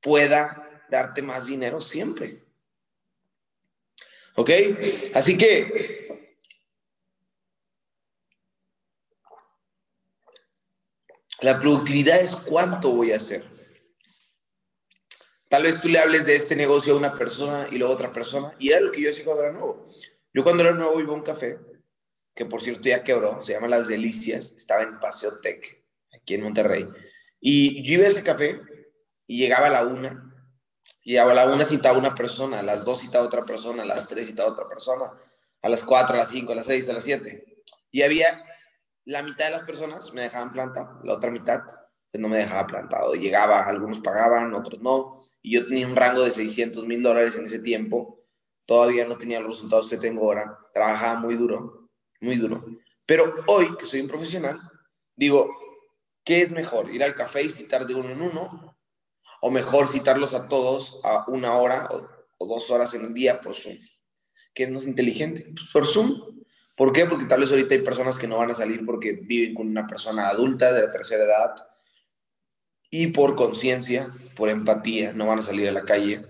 pueda 0.00 0.69
darte 0.90 1.22
más 1.22 1.46
dinero 1.46 1.80
siempre. 1.80 2.44
¿Ok? 4.36 4.50
Así 5.14 5.36
que 5.36 6.28
la 11.40 11.58
productividad 11.58 12.20
es 12.20 12.34
cuánto 12.34 12.92
voy 12.92 13.12
a 13.12 13.16
hacer. 13.16 13.44
Tal 15.48 15.64
vez 15.64 15.80
tú 15.80 15.88
le 15.88 15.98
hables 15.98 16.24
de 16.26 16.36
este 16.36 16.54
negocio 16.54 16.94
a 16.94 16.96
una 16.96 17.14
persona 17.14 17.66
y 17.70 17.76
luego 17.76 17.92
a 17.92 17.96
otra 17.96 18.12
persona. 18.12 18.54
Y 18.58 18.70
era 18.70 18.80
lo 18.80 18.92
que 18.92 19.02
yo 19.02 19.10
hacía 19.10 19.24
cuando 19.24 19.42
era 19.42 19.52
nuevo. 19.52 19.88
Yo 20.32 20.44
cuando 20.44 20.62
era 20.62 20.72
nuevo 20.72 21.00
iba 21.00 21.12
a 21.12 21.16
un 21.16 21.22
café, 21.22 21.58
que 22.34 22.46
por 22.46 22.62
cierto 22.62 22.88
ya 22.88 23.02
quebró, 23.02 23.42
se 23.42 23.54
llama 23.54 23.66
Las 23.66 23.88
Delicias, 23.88 24.52
estaba 24.52 24.82
en 24.82 25.00
Paseo 25.00 25.40
Tech, 25.40 25.84
aquí 26.14 26.34
en 26.34 26.42
Monterrey. 26.42 26.86
Y 27.40 27.82
yo 27.82 27.94
iba 27.94 28.04
a 28.04 28.08
ese 28.08 28.22
café 28.22 28.60
y 29.26 29.38
llegaba 29.38 29.66
a 29.66 29.70
la 29.70 29.86
una 29.86 30.29
y 31.02 31.16
a 31.16 31.24
la 31.24 31.46
una 31.46 31.64
citaba 31.64 31.98
una 31.98 32.14
persona, 32.14 32.60
a 32.60 32.62
las 32.62 32.84
dos 32.84 33.00
citaba 33.00 33.26
otra 33.26 33.44
persona, 33.44 33.82
a 33.82 33.86
las 33.86 34.06
tres 34.06 34.26
citaba 34.26 34.50
otra 34.50 34.68
persona, 34.68 35.12
a 35.62 35.68
las 35.68 35.82
cuatro, 35.82 36.14
a 36.14 36.18
las 36.18 36.28
cinco, 36.28 36.52
a 36.52 36.56
las 36.56 36.66
seis, 36.66 36.88
a 36.88 36.92
las 36.92 37.04
siete. 37.04 37.62
Y 37.90 38.02
había 38.02 38.44
la 39.04 39.22
mitad 39.22 39.46
de 39.46 39.52
las 39.52 39.62
personas 39.62 40.12
me 40.12 40.22
dejaban 40.22 40.52
plantado, 40.52 41.00
la 41.02 41.14
otra 41.14 41.30
mitad 41.30 41.62
pues, 42.10 42.20
no 42.20 42.28
me 42.28 42.38
dejaba 42.38 42.66
plantado. 42.66 43.14
Llegaba, 43.14 43.64
algunos 43.66 44.00
pagaban, 44.00 44.54
otros 44.54 44.80
no. 44.80 45.20
Y 45.42 45.54
yo 45.54 45.66
tenía 45.66 45.86
un 45.86 45.96
rango 45.96 46.22
de 46.22 46.32
600 46.32 46.86
mil 46.86 47.02
dólares 47.02 47.36
en 47.36 47.46
ese 47.46 47.60
tiempo. 47.60 48.20
Todavía 48.66 49.06
no 49.06 49.16
tenía 49.16 49.40
los 49.40 49.52
resultados 49.52 49.88
que 49.88 49.96
tengo 49.96 50.24
ahora. 50.24 50.58
Trabajaba 50.74 51.20
muy 51.20 51.36
duro, 51.36 51.88
muy 52.20 52.36
duro. 52.36 52.64
Pero 53.06 53.44
hoy, 53.46 53.76
que 53.76 53.86
soy 53.86 54.00
un 54.00 54.08
profesional, 54.08 54.60
digo, 55.16 55.50
¿qué 56.24 56.42
es 56.42 56.52
mejor? 56.52 56.90
¿Ir 56.90 57.02
al 57.02 57.14
café 57.14 57.42
y 57.42 57.50
citar 57.50 57.86
de 57.86 57.94
uno 57.94 58.10
en 58.10 58.22
uno? 58.22 58.69
O 59.40 59.50
mejor 59.50 59.88
citarlos 59.88 60.34
a 60.34 60.48
todos 60.48 61.00
a 61.02 61.24
una 61.28 61.54
hora 61.54 61.88
o, 62.38 62.46
dos 62.46 62.70
horas 62.70 62.94
en 62.94 63.04
el 63.04 63.14
día 63.14 63.40
por 63.40 63.54
Zoom. 63.54 63.76
¿Qué 64.54 64.64
es 64.64 64.70
más 64.70 64.86
inteligente? 64.86 65.46
Pues 65.54 65.68
por 65.72 65.86
Zoom. 65.86 66.42
¿Por 66.76 66.92
qué? 66.92 67.04
Porque 67.04 67.26
tal 67.26 67.40
vez 67.40 67.50
ahorita 67.50 67.74
hay 67.74 67.82
personas 67.82 68.18
que 68.18 68.26
no 68.26 68.38
van 68.38 68.50
a 68.50 68.54
salir 68.54 68.84
porque 68.86 69.12
viven 69.12 69.54
con 69.54 69.68
una 69.68 69.86
persona 69.86 70.28
adulta 70.28 70.72
de 70.72 70.82
la 70.82 70.90
tercera 70.90 71.24
edad 71.24 71.54
y 72.90 73.08
por 73.08 73.36
conciencia, 73.36 74.08
por 74.34 74.48
empatía, 74.48 75.12
no 75.12 75.26
van 75.26 75.38
a 75.38 75.42
salir 75.42 75.68
a 75.68 75.72
la 75.72 75.84
calle, 75.84 76.24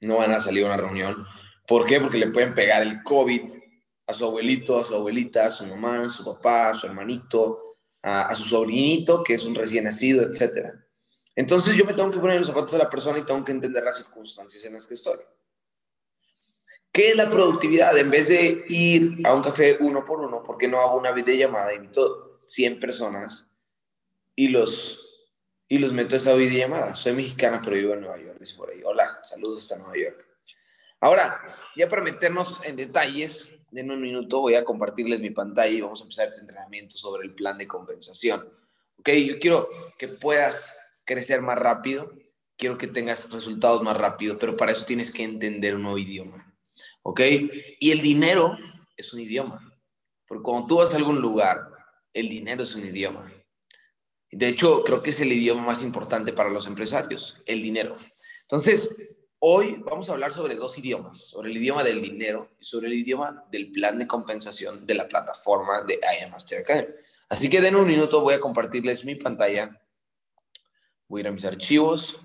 no 0.00 0.16
van 0.16 0.32
a 0.32 0.40
salir 0.40 0.64
a 0.64 0.68
una 0.68 0.76
reunión. 0.76 1.26
¿Por 1.66 1.84
qué? 1.84 2.00
Porque 2.00 2.18
le 2.18 2.28
pueden 2.28 2.54
pegar 2.54 2.82
el 2.82 3.02
COVID 3.02 3.42
a 4.06 4.14
su 4.14 4.24
abuelito, 4.24 4.78
a 4.78 4.84
su 4.84 4.94
abuelita, 4.94 5.46
a 5.46 5.50
su 5.50 5.66
mamá, 5.66 6.04
a 6.04 6.08
su 6.08 6.24
papá, 6.24 6.70
a 6.70 6.74
su 6.74 6.86
hermanito, 6.86 7.76
a, 8.02 8.22
a 8.22 8.34
su 8.34 8.44
sobrinito, 8.44 9.22
que 9.22 9.34
es 9.34 9.44
un 9.44 9.54
recién 9.54 9.84
nacido, 9.84 10.22
etcétera. 10.22 10.72
Entonces 11.40 11.74
yo 11.74 11.86
me 11.86 11.94
tengo 11.94 12.10
que 12.10 12.18
poner 12.18 12.34
en 12.34 12.40
los 12.40 12.48
zapatos 12.48 12.72
de 12.72 12.78
la 12.78 12.90
persona 12.90 13.18
y 13.18 13.22
tengo 13.22 13.42
que 13.42 13.52
entender 13.52 13.82
las 13.82 13.96
circunstancias 13.96 14.62
en 14.66 14.74
las 14.74 14.86
que 14.86 14.92
estoy. 14.92 15.18
¿Qué 16.92 17.08
es 17.08 17.16
la 17.16 17.30
productividad? 17.30 17.96
En 17.96 18.10
vez 18.10 18.28
de 18.28 18.66
ir 18.68 19.26
a 19.26 19.32
un 19.32 19.40
café 19.40 19.78
uno 19.80 20.04
por 20.04 20.20
uno, 20.20 20.42
¿por 20.42 20.58
qué 20.58 20.68
no 20.68 20.78
hago 20.78 20.98
una 20.98 21.12
videollamada 21.12 21.72
invito 21.72 22.42
100 22.44 22.78
personas 22.78 23.46
y 24.36 24.48
los, 24.48 25.00
y 25.66 25.78
los 25.78 25.94
meto 25.94 26.14
a 26.14 26.18
esta 26.18 26.34
videollamada? 26.34 26.94
Soy 26.94 27.14
mexicana, 27.14 27.62
pero 27.64 27.76
vivo 27.76 27.94
en 27.94 28.02
Nueva 28.02 28.18
York. 28.18 28.36
Dice 28.38 28.56
por 28.56 28.68
ahí. 28.68 28.82
Hola, 28.84 29.20
saludos 29.24 29.62
hasta 29.62 29.78
Nueva 29.78 29.96
York. 29.96 30.26
Ahora, 31.00 31.40
ya 31.74 31.88
para 31.88 32.02
meternos 32.02 32.62
en 32.66 32.76
detalles, 32.76 33.48
en 33.72 33.90
un 33.90 34.02
minuto 34.02 34.40
voy 34.40 34.56
a 34.56 34.64
compartirles 34.64 35.22
mi 35.22 35.30
pantalla 35.30 35.72
y 35.72 35.80
vamos 35.80 36.00
a 36.00 36.02
empezar 36.02 36.26
este 36.26 36.42
entrenamiento 36.42 36.98
sobre 36.98 37.26
el 37.26 37.34
plan 37.34 37.56
de 37.56 37.66
compensación. 37.66 38.46
Ok, 38.98 39.08
yo 39.08 39.38
quiero 39.38 39.70
que 39.96 40.08
puedas 40.08 40.76
crecer 41.04 41.42
más 41.42 41.58
rápido, 41.58 42.12
quiero 42.56 42.78
que 42.78 42.86
tengas 42.86 43.30
resultados 43.30 43.82
más 43.82 43.96
rápido, 43.96 44.38
pero 44.38 44.56
para 44.56 44.72
eso 44.72 44.84
tienes 44.84 45.10
que 45.10 45.24
entender 45.24 45.74
un 45.74 45.82
nuevo 45.82 45.98
idioma. 45.98 46.54
¿Ok? 47.02 47.20
Y 47.80 47.90
el 47.90 48.02
dinero 48.02 48.56
es 48.96 49.12
un 49.12 49.20
idioma. 49.20 49.66
Porque 50.26 50.42
cuando 50.42 50.66
tú 50.66 50.76
vas 50.76 50.92
a 50.92 50.96
algún 50.96 51.20
lugar, 51.20 51.70
el 52.12 52.28
dinero 52.28 52.62
es 52.62 52.74
un 52.74 52.86
idioma. 52.86 53.32
De 54.30 54.46
hecho, 54.46 54.84
creo 54.84 55.02
que 55.02 55.10
es 55.10 55.20
el 55.20 55.32
idioma 55.32 55.62
más 55.62 55.82
importante 55.82 56.32
para 56.32 56.50
los 56.50 56.66
empresarios, 56.66 57.42
el 57.46 57.62
dinero. 57.62 57.96
Entonces, 58.42 58.94
hoy 59.40 59.82
vamos 59.84 60.08
a 60.08 60.12
hablar 60.12 60.32
sobre 60.32 60.54
dos 60.54 60.78
idiomas, 60.78 61.18
sobre 61.18 61.50
el 61.50 61.56
idioma 61.56 61.82
del 61.82 62.00
dinero 62.00 62.50
y 62.60 62.64
sobre 62.64 62.88
el 62.88 62.94
idioma 62.94 63.44
del 63.50 63.72
plan 63.72 63.98
de 63.98 64.06
compensación 64.06 64.86
de 64.86 64.94
la 64.94 65.08
plataforma 65.08 65.82
de 65.82 65.98
Master 66.30 66.60
Academy. 66.60 66.94
Así 67.28 67.48
que 67.48 67.60
den 67.60 67.76
un 67.76 67.86
minuto, 67.86 68.20
voy 68.20 68.34
a 68.34 68.40
compartirles 68.40 69.04
mi 69.04 69.14
pantalla 69.14 69.79
Voy 71.10 71.18
a 71.18 71.22
ir 71.22 71.28
a 71.28 71.32
mis 71.32 71.44
archivos. 71.44 72.20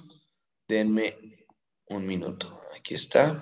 Denme 0.67 1.17
un 1.87 2.05
minuto. 2.05 2.61
Aquí 2.77 2.93
está. 2.93 3.35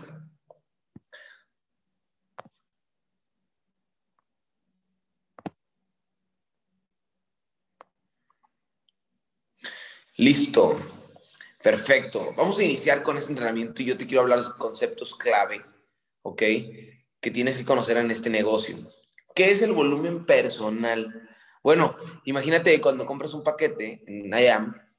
Listo. 10.16 10.80
Perfecto. 11.62 12.34
Vamos 12.38 12.58
a 12.60 12.64
iniciar 12.64 13.04
con 13.04 13.18
este 13.18 13.34
entrenamiento 13.34 13.82
y 13.82 13.86
yo 13.88 13.98
te 13.98 14.08
quiero 14.08 14.22
hablar 14.22 14.42
de 14.42 14.50
conceptos 14.58 15.14
clave, 15.14 15.62
¿ok? 16.22 16.42
Que 17.20 17.32
tienes 17.32 17.58
que 17.58 17.66
conocer 17.66 17.98
en 17.98 18.10
este 18.12 18.30
negocio. 18.30 18.78
¿Qué 19.36 19.52
es 19.52 19.62
el 19.62 19.74
volumen 19.74 20.26
personal? 20.26 21.30
Bueno, 21.62 21.98
imagínate 22.24 22.80
cuando 22.80 23.06
compras 23.06 23.34
un 23.34 23.44
paquete 23.44 24.06
en 24.08 24.32
IAM, 24.32 24.93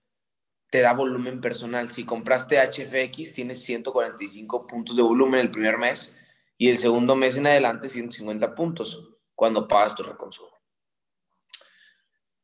te 0.75 0.81
da 0.81 0.93
volumen 0.93 1.41
personal. 1.41 1.89
Si 1.93 2.05
compraste 2.05 2.59
HFX, 2.59 3.33
tienes 3.33 3.63
145 3.63 4.67
puntos 4.67 4.97
de 4.97 5.03
volumen 5.03 5.39
el 5.39 5.53
primer 5.53 5.79
mes 5.79 6.17
y 6.59 6.69
el 6.69 6.79
segundo 6.79 7.15
mes 7.15 7.37
en 7.37 7.47
adelante 7.47 7.89
150 7.89 8.57
puntos 8.57 9.09
cuando 9.37 9.69
pagas 9.69 9.95
tu 9.95 10.03
reconsumo. 10.03 10.51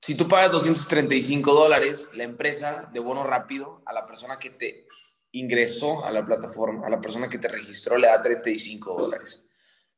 Si 0.00 0.14
tú 0.14 0.28
pagas 0.28 0.52
235 0.52 1.52
dólares, 1.52 2.08
la 2.12 2.22
empresa 2.22 2.88
de 2.92 3.00
bono 3.00 3.24
rápido 3.24 3.82
a 3.84 3.92
la 3.92 4.06
persona 4.06 4.38
que 4.38 4.50
te 4.50 4.86
ingresó 5.32 6.04
a 6.04 6.12
la 6.12 6.24
plataforma, 6.24 6.86
a 6.86 6.90
la 6.90 7.00
persona 7.00 7.28
que 7.28 7.38
te 7.38 7.48
registró, 7.48 7.98
le 7.98 8.06
da 8.06 8.22
35 8.22 8.94
dólares. 8.94 9.44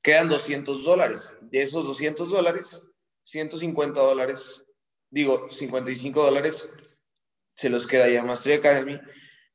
Quedan 0.01 0.31
200 0.31 0.83
dólares. 0.85 1.35
De 1.43 1.61
esos 1.61 1.85
200 1.85 2.31
dólares, 2.31 2.83
150 3.25 4.01
dólares, 4.01 4.65
digo, 5.11 5.51
55 5.51 6.25
dólares 6.25 6.67
se 7.55 7.71
los 7.71 7.87
queda 7.87 8.09
ya 8.09 8.23
Mastery 8.23 8.57
Academy 8.57 9.01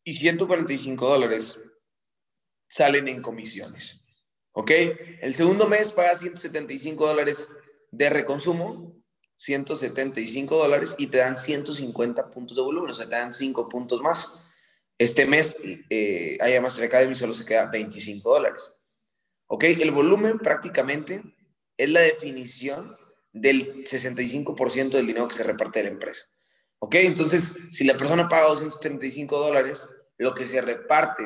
y 0.04 0.14
145 0.14 1.08
dólares 1.08 1.60
salen 2.68 3.08
en 3.08 3.22
comisiones. 3.22 4.04
¿Ok? 4.52 4.72
El 5.22 5.36
segundo 5.36 5.68
mes 5.68 5.92
pagas 5.92 6.20
175 6.20 7.06
dólares 7.08 7.48
de 7.92 8.10
reconsumo, 8.10 8.96
175 9.36 10.58
dólares, 10.58 10.96
y 10.98 11.08
te 11.08 11.20
dan 11.20 11.38
150 11.38 12.32
puntos 12.32 12.58
de 12.58 12.64
volumen, 12.64 12.92
o 12.92 12.96
sea, 12.96 13.08
te 13.08 13.16
dan 13.16 13.34
5 13.34 13.70
puntos 13.70 14.02
más. 14.02 14.44
Este 14.98 15.28
mes, 15.28 15.58
eh, 15.90 16.60
Master 16.60 16.86
Academy 16.86 17.14
solo 17.14 17.34
se 17.34 17.46
queda 17.46 17.68
25 17.68 18.34
dólares. 18.34 18.80
¿Ok? 19.48 19.64
El 19.66 19.92
volumen 19.92 20.40
prácticamente 20.40 21.22
es 21.78 21.90
la 21.90 22.02
definición 22.02 22.98
del 23.32 23.86
65% 23.86 24.98
del 24.98 25.08
dinero 25.08 25.28
que 25.28 25.36
se 25.36 25.44
reparte 25.44 25.80
de 25.80 25.86
la 25.86 25.92
empresa. 25.92 26.26
¿Ok? 26.80 26.96
Entonces, 26.96 27.56
si 27.72 27.84
la 27.84 27.98
persona 27.98 28.30
paga 28.30 28.50
235 28.50 29.38
dólares, 29.38 29.90
lo 30.18 30.34
que 30.34 30.48
se 30.48 30.62
reparte 30.62 31.24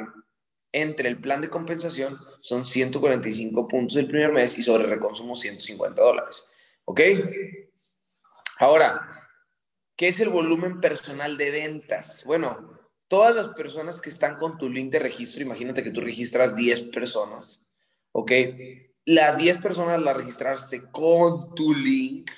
entre 0.73 1.09
el 1.09 1.19
plan 1.19 1.41
de 1.41 1.49
compensación 1.49 2.17
son 2.39 2.65
145 2.65 3.67
puntos 3.67 3.97
el 3.97 4.07
primer 4.07 4.31
mes 4.31 4.57
y 4.57 4.63
sobre 4.63 4.85
reconsumo 4.85 5.35
150 5.35 6.01
dólares. 6.01 6.45
¿Ok? 6.85 7.01
Ahora, 8.59 9.27
¿qué 9.95 10.07
es 10.07 10.19
el 10.19 10.29
volumen 10.29 10.79
personal 10.79 11.37
de 11.37 11.51
ventas? 11.51 12.23
Bueno, 12.25 12.79
todas 13.07 13.35
las 13.35 13.49
personas 13.49 13.99
que 13.99 14.09
están 14.09 14.37
con 14.37 14.57
tu 14.57 14.69
link 14.69 14.91
de 14.91 14.99
registro, 14.99 15.41
imagínate 15.41 15.83
que 15.83 15.91
tú 15.91 15.99
registras 15.99 16.55
10 16.55 16.83
personas, 16.83 17.61
¿ok? 18.13 18.31
Las 19.05 19.37
10 19.37 19.57
personas 19.57 19.99
las 19.99 20.15
registrarse 20.15 20.89
con 20.91 21.53
tu 21.55 21.73
link. 21.73 22.29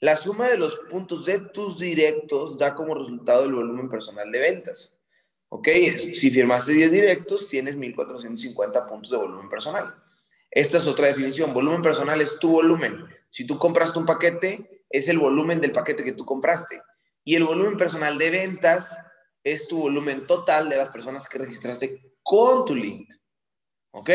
La 0.00 0.16
suma 0.16 0.48
de 0.48 0.58
los 0.58 0.76
puntos 0.90 1.24
de 1.24 1.38
tus 1.38 1.78
directos 1.78 2.58
da 2.58 2.74
como 2.74 2.94
resultado 2.94 3.44
el 3.44 3.54
volumen 3.54 3.88
personal 3.88 4.30
de 4.30 4.40
ventas. 4.40 4.98
¿Ok? 5.48 5.68
Si 6.12 6.30
firmaste 6.30 6.72
10 6.72 6.92
directos, 6.92 7.48
tienes 7.48 7.76
1450 7.76 8.86
puntos 8.86 9.10
de 9.10 9.16
volumen 9.16 9.48
personal. 9.48 9.94
Esta 10.50 10.78
es 10.78 10.86
otra 10.86 11.06
definición. 11.06 11.54
Volumen 11.54 11.82
personal 11.82 12.20
es 12.20 12.38
tu 12.38 12.50
volumen. 12.50 13.06
Si 13.30 13.46
tú 13.46 13.58
compraste 13.58 13.98
un 13.98 14.06
paquete, 14.06 14.84
es 14.90 15.08
el 15.08 15.18
volumen 15.18 15.60
del 15.60 15.72
paquete 15.72 16.04
que 16.04 16.12
tú 16.12 16.24
compraste. 16.24 16.82
Y 17.24 17.34
el 17.34 17.44
volumen 17.44 17.76
personal 17.76 18.18
de 18.18 18.30
ventas 18.30 18.98
es 19.42 19.66
tu 19.66 19.78
volumen 19.78 20.26
total 20.26 20.68
de 20.68 20.76
las 20.76 20.90
personas 20.90 21.28
que 21.28 21.38
registraste 21.38 22.16
con 22.22 22.64
tu 22.64 22.74
link. 22.74 23.08
¿Ok? 23.92 24.10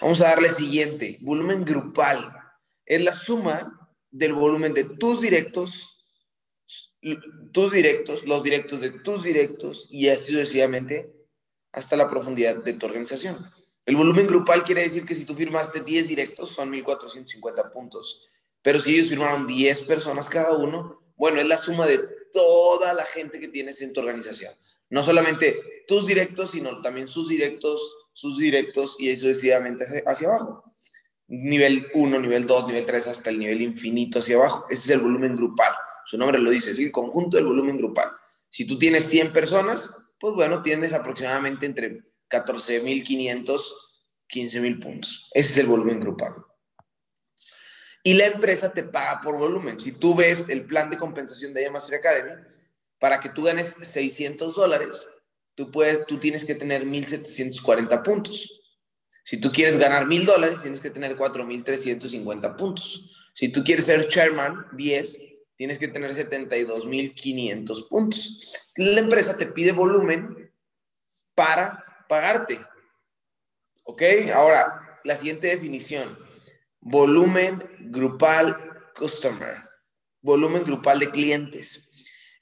Vamos 0.00 0.20
a 0.20 0.28
darle 0.28 0.50
siguiente. 0.50 1.18
Volumen 1.20 1.64
grupal. 1.64 2.32
Es 2.84 3.02
la 3.02 3.12
suma 3.12 3.79
del 4.10 4.32
volumen 4.32 4.74
de 4.74 4.84
tus 4.84 5.20
directos 5.20 5.90
tus 7.52 7.72
directos, 7.72 8.26
los 8.26 8.42
directos 8.42 8.80
de 8.80 8.90
tus 8.90 9.22
directos 9.22 9.86
y 9.90 10.08
así 10.08 10.32
sucesivamente 10.32 11.12
hasta 11.72 11.96
la 11.96 12.10
profundidad 12.10 12.56
de 12.56 12.74
tu 12.74 12.86
organización. 12.86 13.38
El 13.86 13.96
volumen 13.96 14.26
grupal 14.26 14.64
quiere 14.64 14.82
decir 14.82 15.04
que 15.04 15.14
si 15.14 15.24
tú 15.24 15.34
firmaste 15.34 15.80
10 15.80 16.08
directos 16.08 16.50
son 16.50 16.70
1450 16.70 17.72
puntos, 17.72 18.28
pero 18.62 18.78
si 18.78 18.94
ellos 18.94 19.08
firmaron 19.08 19.46
10 19.46 19.84
personas 19.84 20.28
cada 20.28 20.56
uno, 20.56 21.00
bueno, 21.16 21.40
es 21.40 21.48
la 21.48 21.56
suma 21.56 21.86
de 21.86 21.98
toda 22.32 22.92
la 22.92 23.04
gente 23.04 23.40
que 23.40 23.48
tienes 23.48 23.80
en 23.80 23.92
tu 23.92 24.00
organización. 24.00 24.54
No 24.90 25.02
solamente 25.02 25.84
tus 25.88 26.06
directos, 26.06 26.50
sino 26.50 26.80
también 26.82 27.08
sus 27.08 27.28
directos, 27.28 27.94
sus 28.12 28.38
directos 28.38 28.96
y 28.98 29.10
así 29.10 29.22
sucesivamente 29.22 29.84
hacia 30.06 30.28
abajo. 30.28 30.69
Nivel 31.30 31.86
1, 31.94 32.18
nivel 32.20 32.46
2, 32.46 32.66
nivel 32.66 32.84
3, 32.84 33.06
hasta 33.06 33.30
el 33.30 33.38
nivel 33.38 33.62
infinito 33.62 34.18
hacia 34.18 34.36
abajo. 34.36 34.66
Ese 34.68 34.82
es 34.82 34.90
el 34.90 35.00
volumen 35.00 35.36
grupal. 35.36 35.72
Su 36.04 36.18
nombre 36.18 36.38
lo 36.38 36.50
dice, 36.50 36.72
es 36.72 36.78
el 36.78 36.92
conjunto 36.92 37.36
del 37.36 37.46
volumen 37.46 37.78
grupal. 37.78 38.10
Si 38.48 38.66
tú 38.66 38.76
tienes 38.78 39.04
100 39.04 39.32
personas, 39.32 39.94
pues 40.18 40.34
bueno, 40.34 40.60
tienes 40.60 40.92
aproximadamente 40.92 41.66
entre 41.66 42.02
14.500, 42.28 43.60
15.000 44.28 44.82
puntos. 44.82 45.30
Ese 45.32 45.52
es 45.52 45.58
el 45.58 45.66
volumen 45.66 46.00
grupal. 46.00 46.34
Y 48.02 48.14
la 48.14 48.26
empresa 48.26 48.72
te 48.72 48.82
paga 48.82 49.20
por 49.20 49.36
volumen. 49.38 49.78
Si 49.78 49.92
tú 49.92 50.14
ves 50.14 50.48
el 50.48 50.64
plan 50.66 50.90
de 50.90 50.98
compensación 50.98 51.52
de 51.52 51.70
Mastery 51.70 51.98
Academy, 51.98 52.42
para 52.98 53.20
que 53.20 53.28
tú 53.28 53.44
ganes 53.44 53.76
600 53.80 54.54
dólares, 54.54 55.08
tú, 55.54 55.70
puedes, 55.70 56.06
tú 56.06 56.18
tienes 56.18 56.44
que 56.44 56.54
tener 56.54 56.84
1.740 56.84 58.02
puntos. 58.02 58.59
Si 59.24 59.38
tú 59.38 59.52
quieres 59.52 59.78
ganar 59.78 60.06
1.000 60.06 60.24
dólares, 60.24 60.62
tienes 60.62 60.80
que 60.80 60.90
tener 60.90 61.16
4.350 61.16 62.56
puntos. 62.56 63.10
Si 63.32 63.48
tú 63.48 63.62
quieres 63.62 63.84
ser 63.84 64.08
chairman, 64.08 64.66
10, 64.72 65.18
tienes 65.56 65.78
que 65.78 65.88
tener 65.88 66.12
72.500 66.14 67.88
puntos. 67.88 68.54
La 68.76 69.00
empresa 69.00 69.36
te 69.36 69.46
pide 69.46 69.72
volumen 69.72 70.52
para 71.34 71.84
pagarte. 72.08 72.60
¿Ok? 73.84 74.02
Ahora, 74.34 75.00
la 75.04 75.16
siguiente 75.16 75.48
definición. 75.48 76.18
Volumen 76.80 77.62
grupal 77.90 78.90
customer. 78.96 79.56
Volumen 80.22 80.64
grupal 80.64 80.98
de 80.98 81.10
clientes. 81.10 81.88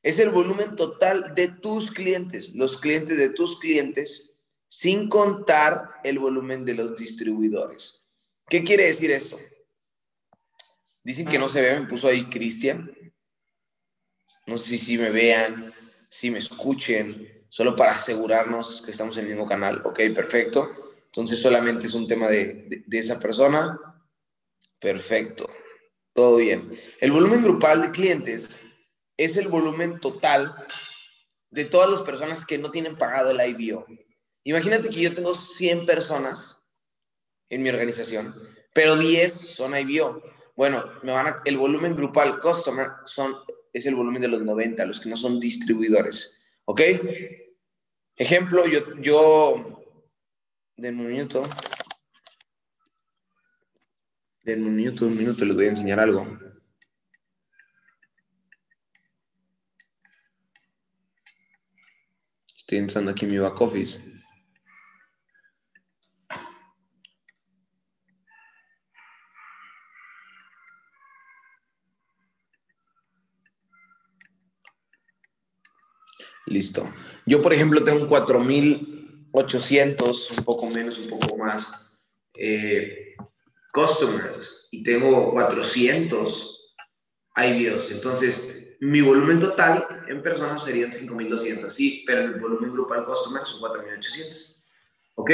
Es 0.03 0.19
el 0.19 0.31
volumen 0.31 0.77
total 0.77 1.35
de 1.35 1.49
tus 1.49 1.91
clientes, 1.91 2.53
los 2.55 2.79
clientes 2.79 3.19
de 3.19 3.31
tus 3.31 3.59
clientes, 3.59 4.28
sin 4.69 5.09
contar 5.09 6.01
el 6.05 6.19
volumen 6.19 6.65
de 6.65 6.75
los 6.75 6.97
distribuidores. 6.97 8.05
¿Qué 8.49 8.63
quiere 8.63 8.87
decir 8.87 9.11
eso? 9.11 9.39
Dicen 11.03 11.27
que 11.27 11.39
no 11.39 11.49
se 11.49 11.63
ve, 11.63 11.81
me 11.81 11.87
puso 11.87 12.09
ahí 12.09 12.29
Cristian. 12.29 12.95
No 14.47 14.59
sé 14.59 14.79
si 14.79 14.99
me 14.99 15.11
vean, 15.11 15.73
si 16.09 16.31
me 16.31 16.39
escuchen, 16.39 17.47
solo 17.49 17.77
para 17.77 17.93
asegurarnos 17.93 18.83
que 18.83 18.91
estamos 18.91 19.17
en 19.17 19.25
el 19.25 19.31
mismo 19.31 19.47
canal. 19.47 19.83
Ok, 19.85 20.01
perfecto. 20.15 20.71
Entonces 21.07 21.41
solamente 21.41 21.87
es 21.87 21.95
un 21.95 22.07
tema 22.07 22.29
de, 22.29 22.85
esa 22.91 23.19
persona. 23.19 23.79
Perfecto. 24.79 25.51
Todo 26.13 26.37
bien. 26.37 26.79
El 27.01 27.13
volumen 27.13 27.43
grupal 27.43 27.83
de 27.83 27.91
clientes 27.91 28.61
es 29.17 29.37
el 29.37 29.49
volumen 29.49 30.01
total 30.01 30.55
de 31.51 31.65
todas 31.65 31.91
las 31.91 32.03
personas 32.03 32.45
que 32.45 32.59
no 32.59 32.71
tienen 32.71 32.97
pagado 32.97 33.31
el 33.31 33.41
IBO. 33.41 33.87
Imagínate 34.49 34.89
que 34.89 35.03
yo 35.03 35.15
tengo 35.15 35.35
100 35.35 35.85
personas 35.85 36.65
en 37.51 37.63
mi 37.63 37.69
organización, 37.69 38.35
pero 38.73 38.97
10 38.97 39.31
son 39.31 39.77
IBO. 39.77 40.23
Bueno, 40.57 40.91
me 41.03 41.13
van 41.13 41.35
el 41.45 41.59
volumen 41.59 41.95
grupal 41.95 42.41
customer 42.41 42.89
son 43.05 43.35
es 43.75 43.85
el 43.85 43.95
volumen 43.95 44.23
de 44.23 44.29
los 44.29 44.43
90, 44.43 44.87
los 44.87 45.01
que 45.01 45.11
no 45.11 45.17
son 45.17 45.39
distribuidores. 45.39 46.41
¿Ok? 46.65 46.81
Ejemplo, 48.17 48.67
yo, 48.67 48.99
yo, 49.03 49.85
denme 50.79 51.03
un 51.03 51.09
minuto. 51.09 51.43
Denme 54.45 54.67
un 54.67 54.77
minuto, 54.77 55.05
un 55.05 55.19
minuto, 55.19 55.45
les 55.45 55.55
voy 55.55 55.67
a 55.67 55.71
enseñar 55.71 56.01
algo. 56.01 56.27
Estoy 62.57 62.79
entrando 62.79 63.11
aquí 63.11 63.27
en 63.27 63.33
mi 63.33 63.37
back 63.37 63.61
office. 63.61 64.18
Listo. 76.49 76.93
Yo, 77.27 77.43
por 77.43 77.53
ejemplo, 77.53 77.85
tengo 77.85 78.09
4.800, 78.09 80.39
un 80.39 80.45
poco 80.45 80.67
menos, 80.69 80.97
un 80.99 81.11
poco 81.11 81.37
más, 81.37 81.87
eh, 82.35 83.15
customers 83.73 84.69
y 84.71 84.83
tengo 84.83 85.31
400 85.33 86.75
IBOs. 87.37 87.91
Entonces, 87.91 88.49
mi 88.81 89.01
volumen 89.01 89.41
total 89.41 90.05
en 90.09 90.23
personas 90.23 90.63
serían 90.65 90.93
5.200, 90.93 91.69
sí, 91.69 92.05
pero 92.07 92.21
el 92.23 92.41
volumen 92.41 92.73
grupal 92.73 93.05
customers 93.05 93.51
son 93.51 93.61
4.800. 93.61 94.63
¿Ok? 95.17 95.31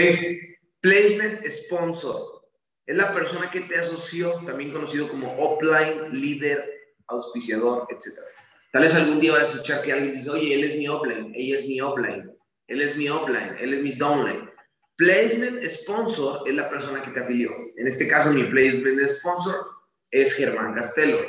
Placement 0.81 1.46
sponsor. 1.46 2.42
Es 2.87 2.96
la 2.96 3.14
persona 3.14 3.50
que 3.50 3.61
te 3.61 3.79
asoció, 3.79 4.42
también 4.44 4.72
conocido 4.72 5.09
como 5.09 5.35
offline, 5.38 6.18
líder, 6.18 6.64
auspiciador, 7.07 7.87
etcétera. 7.90 8.27
Tal 8.75 8.83
vez 8.83 8.95
algún 8.97 9.21
día 9.21 9.31
va 9.31 9.39
a 9.39 9.45
escuchar 9.45 9.83
que 9.83 9.93
alguien 9.93 10.17
dice, 10.17 10.29
oye, 10.31 10.53
él 10.53 10.65
es 10.65 10.77
mi 10.77 10.89
offline, 10.89 11.31
ella 11.33 11.61
es 11.61 11.67
mi 11.69 11.81
offline, 11.81 12.29
él 12.67 12.81
es 12.81 12.97
mi 12.97 13.09
offline, 13.09 13.57
él 13.61 13.73
es 13.73 13.81
mi 13.85 13.93
downline. 13.93 14.51
Placement 14.97 15.63
sponsor 15.63 16.43
es 16.45 16.57
la 16.57 16.69
persona 16.69 17.01
que 17.01 17.13
te 17.13 17.21
afilió. 17.21 17.53
En 17.77 17.87
este 17.87 18.09
caso, 18.09 18.33
mi 18.33 18.43
placement 18.43 19.09
sponsor 19.11 19.65
es 20.11 20.35
Germán 20.35 20.75
Castelo. 20.75 21.21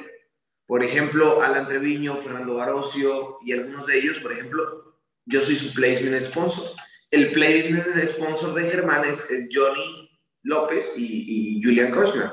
Por 0.65 0.83
ejemplo, 0.83 1.43
Alan 1.43 1.67
Treviño, 1.67 2.19
Fernando 2.23 2.55
Barocio 2.55 3.37
y 3.45 3.51
algunos 3.51 3.85
de 3.85 3.99
ellos, 3.99 4.17
por 4.17 4.31
ejemplo, 4.31 4.97
yo 5.25 5.43
soy 5.43 5.55
su 5.55 5.71
placement 5.71 6.19
sponsor. 6.23 6.71
El 7.11 7.31
placement 7.31 7.95
sponsor 8.07 8.55
de 8.55 8.71
Germán 8.71 9.05
es, 9.05 9.23
Johnny 9.53 10.09
López 10.41 10.95
y, 10.97 11.57
y 11.59 11.63
Julian 11.63 11.91
Kostner. 11.91 12.31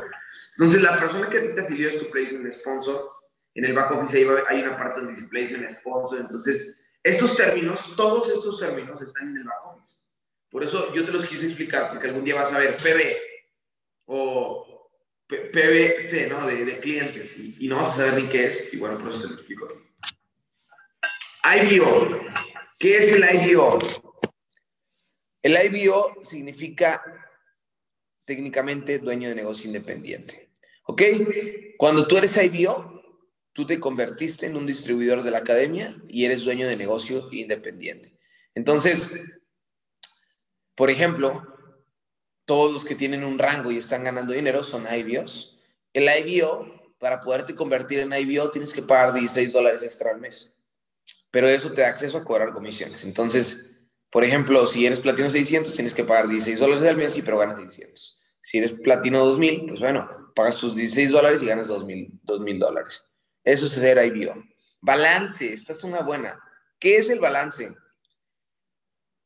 Entonces, 0.56 0.80
la 0.80 0.98
persona 0.98 1.28
que 1.28 1.38
te 1.38 1.60
afilió 1.60 1.90
es 1.90 1.98
tu 1.98 2.10
placement 2.10 2.54
sponsor 2.54 3.21
en 3.54 3.64
el 3.64 3.74
back 3.74 3.92
office 3.92 4.26
hay 4.48 4.62
una 4.62 4.76
parte 4.76 5.00
donde 5.00 5.20
dice 5.20 5.78
sponsor. 5.80 6.20
Entonces, 6.20 6.82
estos 7.02 7.36
términos, 7.36 7.94
todos 7.96 8.28
estos 8.28 8.58
términos 8.58 9.00
están 9.02 9.28
en 9.30 9.38
el 9.38 9.44
back 9.44 9.66
office. 9.66 9.96
Por 10.50 10.64
eso 10.64 10.92
yo 10.94 11.04
te 11.04 11.12
los 11.12 11.24
quise 11.26 11.46
explicar, 11.46 11.90
porque 11.90 12.08
algún 12.08 12.24
día 12.24 12.34
vas 12.34 12.52
a 12.52 12.58
ver 12.58 12.76
PB 12.76 13.16
o 14.06 14.90
PBC, 15.28 16.28
¿no? 16.28 16.46
De, 16.46 16.64
de 16.64 16.78
clientes, 16.78 17.38
y, 17.38 17.56
y, 17.58 17.68
no 17.68 17.76
vas 17.76 17.90
a 17.90 17.96
saber 17.96 18.22
ni 18.22 18.28
qué 18.28 18.46
es, 18.46 18.72
y 18.72 18.76
bueno, 18.76 18.98
por 18.98 19.08
eso 19.08 19.22
te 19.22 19.28
lo 19.28 19.34
explico 19.34 19.66
aquí. 19.66 19.92
IBO. 21.74 22.20
¿Qué 22.78 22.98
es 22.98 23.12
el 23.12 23.50
IBO? 23.50 23.78
El 25.42 25.56
IBO 25.74 26.22
significa 26.22 27.02
técnicamente 28.24 28.98
dueño 28.98 29.28
de 29.28 29.34
negocio 29.34 29.66
independiente. 29.66 30.50
¿Ok? 30.84 31.02
Cuando 31.78 32.06
tú 32.06 32.16
eres 32.16 32.36
IBO, 32.36 33.01
tú 33.52 33.66
te 33.66 33.80
convertiste 33.80 34.46
en 34.46 34.56
un 34.56 34.66
distribuidor 34.66 35.22
de 35.22 35.30
la 35.30 35.38
academia 35.38 35.96
y 36.08 36.24
eres 36.24 36.44
dueño 36.44 36.66
de 36.66 36.76
negocio 36.76 37.28
independiente. 37.32 38.16
Entonces, 38.54 39.10
por 40.74 40.90
ejemplo, 40.90 41.46
todos 42.44 42.72
los 42.72 42.84
que 42.84 42.94
tienen 42.94 43.24
un 43.24 43.38
rango 43.38 43.70
y 43.70 43.78
están 43.78 44.04
ganando 44.04 44.32
dinero 44.32 44.62
son 44.62 44.86
IBOs. 44.92 45.58
El 45.92 46.08
IBO, 46.26 46.94
para 46.98 47.20
poderte 47.20 47.54
convertir 47.54 48.00
en 48.00 48.12
IBO, 48.12 48.50
tienes 48.50 48.72
que 48.72 48.82
pagar 48.82 49.12
16 49.12 49.52
dólares 49.52 49.82
extra 49.82 50.10
al 50.10 50.20
mes. 50.20 50.54
Pero 51.30 51.48
eso 51.48 51.72
te 51.72 51.82
da 51.82 51.88
acceso 51.88 52.18
a 52.18 52.24
cobrar 52.24 52.52
comisiones. 52.52 53.04
Entonces, 53.04 53.70
por 54.10 54.24
ejemplo, 54.24 54.66
si 54.66 54.86
eres 54.86 55.00
platino 55.00 55.30
600, 55.30 55.74
tienes 55.74 55.94
que 55.94 56.04
pagar 56.04 56.28
16 56.28 56.58
dólares 56.58 56.84
al 56.84 56.96
mes, 56.96 57.16
y 57.16 57.22
pero 57.22 57.38
ganas 57.38 57.58
600. 57.58 58.20
Si 58.40 58.58
eres 58.58 58.72
platino 58.72 59.24
2000, 59.24 59.66
pues 59.68 59.80
bueno, 59.80 60.32
pagas 60.34 60.56
tus 60.56 60.74
16 60.74 61.12
dólares 61.12 61.42
y 61.42 61.46
ganas 61.46 61.68
2000 61.68 62.20
dólares. 62.58 63.06
Eso 63.44 63.66
es 63.66 63.72
ser 63.72 64.04
IBO. 64.04 64.42
Balance, 64.80 65.52
esta 65.52 65.72
es 65.72 65.84
una 65.84 66.00
buena. 66.00 66.38
¿Qué 66.78 66.96
es 66.96 67.10
el 67.10 67.20
balance? 67.20 67.72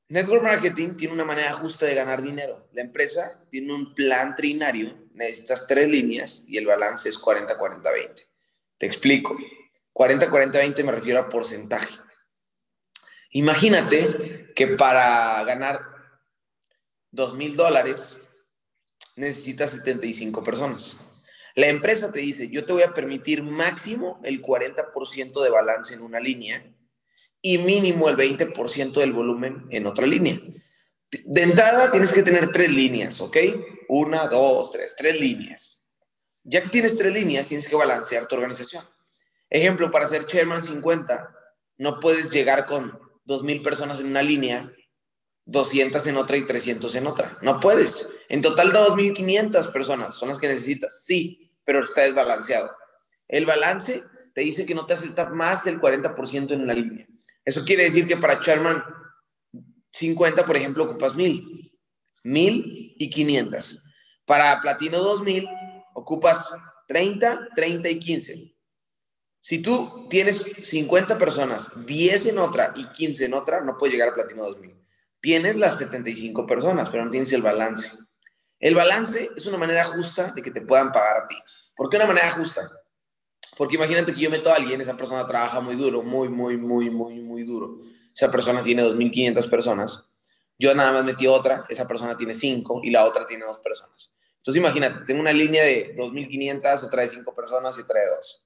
Network 0.09 0.43
marketing 0.43 0.95
tiene 0.95 1.15
una 1.15 1.25
manera 1.25 1.53
justa 1.53 1.87
de 1.87 1.95
ganar 1.95 2.23
dinero. 2.23 2.69
La 2.73 2.83
empresa 2.83 3.43
tiene 3.51 3.73
un 3.73 3.95
plan 3.95 4.37
trinario, 4.37 5.09
necesitas 5.15 5.67
tres 5.67 5.89
líneas 5.89 6.45
y 6.47 6.59
el 6.59 6.67
balance 6.67 7.09
es 7.09 7.21
40-40-20. 7.21 8.27
Te 8.79 8.87
explico. 8.87 9.37
40-40-20 9.93 10.85
me 10.85 10.93
refiero 10.93 11.21
a 11.21 11.29
porcentaje. 11.29 11.99
Imagínate 13.31 14.53
que 14.55 14.69
para 14.69 15.43
ganar 15.45 15.81
2 17.11 17.35
mil 17.35 17.57
dólares 17.57 18.19
necesitas 19.17 19.71
75 19.71 20.45
personas. 20.45 20.99
La 21.57 21.69
empresa 21.69 22.13
te 22.13 22.21
dice, 22.21 22.51
yo 22.51 22.67
te 22.67 22.75
voy 22.75 22.83
a 22.83 22.93
permitir 22.93 23.43
máximo 23.43 24.21
el 24.25 24.43
40% 24.43 25.43
de 25.43 25.51
balance 25.51 25.95
en 25.95 26.03
una 26.03 26.21
línea 26.21 26.63
y 27.41 27.57
mínimo 27.57 28.11
el 28.11 28.17
20% 28.17 28.93
del 28.93 29.15
volumen 29.15 29.67
en 29.71 29.87
otra 29.87 30.07
línea. 30.07 30.39
De 31.25 31.43
entrada 31.43 31.91
tienes 31.91 32.13
que 32.13 32.23
tener 32.23 32.53
tres 32.53 32.71
líneas, 32.71 33.23
¿ok? 33.23 33.39
Una, 33.89 34.27
dos, 34.27 34.71
tres, 34.71 34.97
tres 34.99 35.19
líneas. 35.19 35.83
Ya 36.45 36.63
que 36.63 36.69
tienes 36.69 36.95
tres 36.95 37.15
líneas, 37.15 37.49
tienes 37.49 37.67
que 37.69 37.75
balancear 37.75 38.29
tu 38.29 38.35
organización. 38.35 38.85
Ejemplo, 39.49 39.91
para 39.91 40.09
ser 40.09 40.27
chairman 40.27 40.63
50, 40.63 41.35
no 41.79 42.01
puedes 42.01 42.31
llegar 42.31 42.67
con 42.67 42.99
2.000 43.27 43.63
personas 43.63 43.99
en 43.99 44.07
una 44.07 44.23
línea, 44.23 44.71
200 45.47 46.07
en 46.07 46.17
otra 46.19 46.37
y 46.37 46.43
300 46.45 46.95
en 46.97 47.07
otra. 47.07 47.39
No 47.41 47.61
puedes. 47.61 48.09
En 48.29 48.43
total, 48.43 48.75
2.500 48.75 49.73
personas 49.73 50.17
son 50.17 50.29
las 50.29 50.39
que 50.39 50.49
necesitas. 50.49 51.05
Sí, 51.05 51.46
pero 51.67 51.83
está 51.83 52.03
desbalanceado. 52.03 52.75
El 53.29 53.45
balance 53.45 54.03
te 54.33 54.41
dice 54.41 54.65
que 54.65 54.75
no 54.75 54.87
te 54.87 54.95
acepta 54.95 55.29
más 55.29 55.65
del 55.65 55.79
40% 55.81 56.53
en 56.53 56.63
una 56.63 56.73
línea. 56.73 57.07
Eso 57.45 57.65
quiere 57.65 57.85
decir 57.85 58.07
que 58.07 58.17
para 58.17 58.41
Charman 58.41 58.83
50, 59.93 60.47
por 60.47 60.57
ejemplo, 60.57 60.85
ocupas 60.85 61.15
1000, 61.15 61.73
1000 62.23 62.95
y 62.99 63.11
500. 63.11 63.83
Para 64.25 64.61
Platino 64.61 64.99
2000, 64.99 65.49
ocupas 65.95 66.53
30, 66.89 67.49
30 67.55 67.89
y 67.91 67.99
15. 67.99 68.57
Si 69.41 69.59
tú 69.61 70.07
tienes 70.09 70.45
50 70.63 71.19
personas, 71.19 71.73
10 71.87 72.27
en 72.27 72.39
otra 72.39 72.73
y 72.77 72.85
15 72.87 73.25
en 73.25 73.35
otra, 73.35 73.61
no 73.61 73.77
puedes 73.77 73.93
llegar 73.93 74.11
a 74.11 74.15
Platino 74.15 74.45
2000. 74.45 74.75
Tienes 75.21 75.57
las 75.57 75.79
75 75.79 76.47
personas, 76.47 76.91
pero 76.91 77.05
no 77.05 77.11
tienes 77.11 77.33
el 77.33 77.43
balance. 77.43 77.91
El 78.59 78.75
balance 78.75 79.31
es 79.37 79.47
una 79.47 79.59
manera 79.59 79.85
justa 79.85 80.33
de 80.35 80.43
que 80.43 80.51
te 80.51 80.63
puedan 80.63 80.93
pagar 80.93 81.19
a 81.19 81.29
ti. 81.29 81.37
¿Por 81.77 81.91
qué 81.91 81.97
una 81.97 82.07
manera 82.07 82.31
justa? 82.31 82.71
Porque 83.57 83.77
imagínate 83.77 84.15
que 84.15 84.21
yo 84.21 84.31
meto 84.31 84.51
a 84.51 84.57
alguien, 84.57 84.81
esa 84.81 84.97
persona 84.97 85.27
trabaja 85.27 85.61
muy 85.61 85.77
duro, 85.77 86.03
muy, 86.03 86.29
muy, 86.29 86.57
muy, 86.57 86.91
muy, 86.91 87.21
muy 87.21 87.43
duro. 87.43 87.79
Esa 88.15 88.31
persona 88.31 88.63
tiene 88.63 88.83
2.500 88.83 89.49
personas. 89.49 90.05
Yo 90.59 90.75
nada 90.75 90.93
más 90.93 91.05
metí 91.05 91.27
otra, 91.27 91.67
esa 91.69 91.87
persona 91.87 92.17
tiene 92.17 92.35
5 92.35 92.81
y 92.83 92.91
la 92.91 93.05
otra 93.05 93.27
tiene 93.27 93.45
2 93.45 93.59
personas. 93.59 94.15
Entonces 94.37 94.63
imagínate, 94.63 95.05
tengo 95.05 95.21
una 95.21 95.33
línea 95.33 95.63
de 95.65 95.95
2.500, 95.97 96.85
otra 96.85 97.03
de 97.03 97.09
5 97.09 97.35
personas 97.35 97.77
y 97.77 97.83
otra 97.83 98.01
de 98.01 98.07
2. 98.07 98.46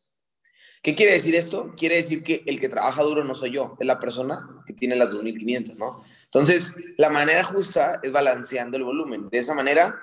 ¿Qué 0.82 0.94
quiere 0.94 1.12
decir 1.12 1.34
esto? 1.34 1.74
Quiere 1.76 1.96
decir 1.96 2.22
que 2.22 2.42
el 2.46 2.58
que 2.58 2.70
trabaja 2.70 3.02
duro 3.02 3.22
no 3.22 3.34
soy 3.34 3.50
yo, 3.50 3.76
es 3.78 3.86
la 3.86 4.00
persona 4.00 4.62
que 4.66 4.72
tiene 4.72 4.96
las 4.96 5.12
2.500, 5.12 5.76
¿no? 5.76 6.00
Entonces, 6.24 6.72
la 6.96 7.10
manera 7.10 7.44
justa 7.44 8.00
es 8.02 8.12
balanceando 8.12 8.78
el 8.78 8.84
volumen. 8.84 9.28
De 9.28 9.38
esa 9.38 9.52
manera, 9.52 10.00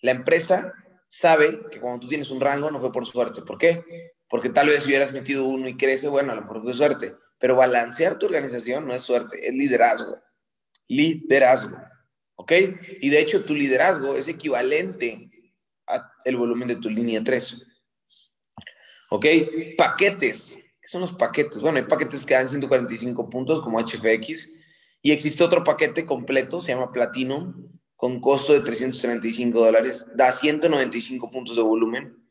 la 0.00 0.10
empresa 0.10 0.72
sabe 1.08 1.60
que 1.70 1.80
cuando 1.80 2.00
tú 2.00 2.08
tienes 2.08 2.30
un 2.30 2.40
rango 2.40 2.70
no 2.70 2.80
fue 2.80 2.92
por 2.92 3.06
suerte. 3.06 3.42
¿Por 3.42 3.56
qué? 3.56 3.84
Porque 4.28 4.50
tal 4.50 4.68
vez 4.68 4.82
si 4.82 4.88
hubieras 4.88 5.12
metido 5.12 5.44
uno 5.44 5.68
y 5.68 5.76
crece, 5.76 6.08
bueno, 6.08 6.32
a 6.32 6.34
lo 6.34 6.42
mejor 6.42 6.62
fue 6.62 6.74
suerte, 6.74 7.14
pero 7.38 7.56
balancear 7.56 8.18
tu 8.18 8.26
organización 8.26 8.86
no 8.86 8.94
es 8.94 9.02
suerte, 9.02 9.46
es 9.46 9.54
liderazgo. 9.54 10.14
Liderazgo. 10.88 11.76
¿Ok? 12.36 12.52
Y 13.00 13.08
de 13.08 13.20
hecho 13.20 13.44
tu 13.44 13.54
liderazgo 13.54 14.14
es 14.14 14.28
equivalente 14.28 15.30
al 15.86 16.36
volumen 16.36 16.68
de 16.68 16.76
tu 16.76 16.90
línea 16.90 17.22
3. 17.22 17.62
¿Ok? 19.12 19.26
Paquetes. 19.76 20.58
¿Qué 20.80 20.88
son 20.88 21.02
los 21.02 21.12
paquetes? 21.12 21.60
Bueno, 21.60 21.78
hay 21.78 21.84
paquetes 21.84 22.26
que 22.26 22.34
dan 22.34 22.48
145 22.48 23.30
puntos 23.30 23.60
como 23.60 23.78
HFX 23.78 24.54
y 25.00 25.12
existe 25.12 25.44
otro 25.44 25.62
paquete 25.62 26.04
completo, 26.04 26.60
se 26.60 26.72
llama 26.72 26.92
Platinum, 26.92 27.68
con 27.94 28.20
costo 28.20 28.52
de 28.52 28.60
335 28.60 29.58
dólares, 29.58 30.06
da 30.14 30.32
195 30.32 31.30
puntos 31.30 31.56
de 31.56 31.62
volumen 31.62 32.22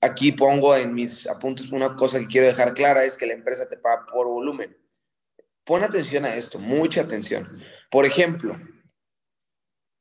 aquí 0.00 0.32
pongo 0.32 0.74
en 0.76 0.94
mis 0.94 1.26
apuntes 1.26 1.70
una 1.70 1.94
cosa 1.94 2.18
que 2.18 2.26
quiero 2.26 2.46
dejar 2.46 2.74
clara, 2.74 3.04
es 3.04 3.16
que 3.16 3.26
la 3.26 3.34
empresa 3.34 3.68
te 3.68 3.76
paga 3.76 4.06
por 4.06 4.26
volumen. 4.26 4.76
Pon 5.64 5.84
atención 5.84 6.24
a 6.24 6.34
esto, 6.34 6.58
mucha 6.58 7.02
atención. 7.02 7.62
Por 7.90 8.06
ejemplo, 8.06 8.58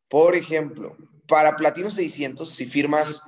por 0.08 0.36
ejemplo, 0.36 0.98
para 1.28 1.56
Platino 1.58 1.92
600, 1.92 2.50
si 2.50 2.66
firmas 2.66 3.22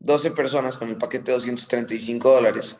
12 0.00 0.30
personas 0.32 0.76
con 0.76 0.88
el 0.88 0.96
paquete 0.96 1.30
de 1.30 1.32
235 1.32 2.30
dólares, 2.30 2.76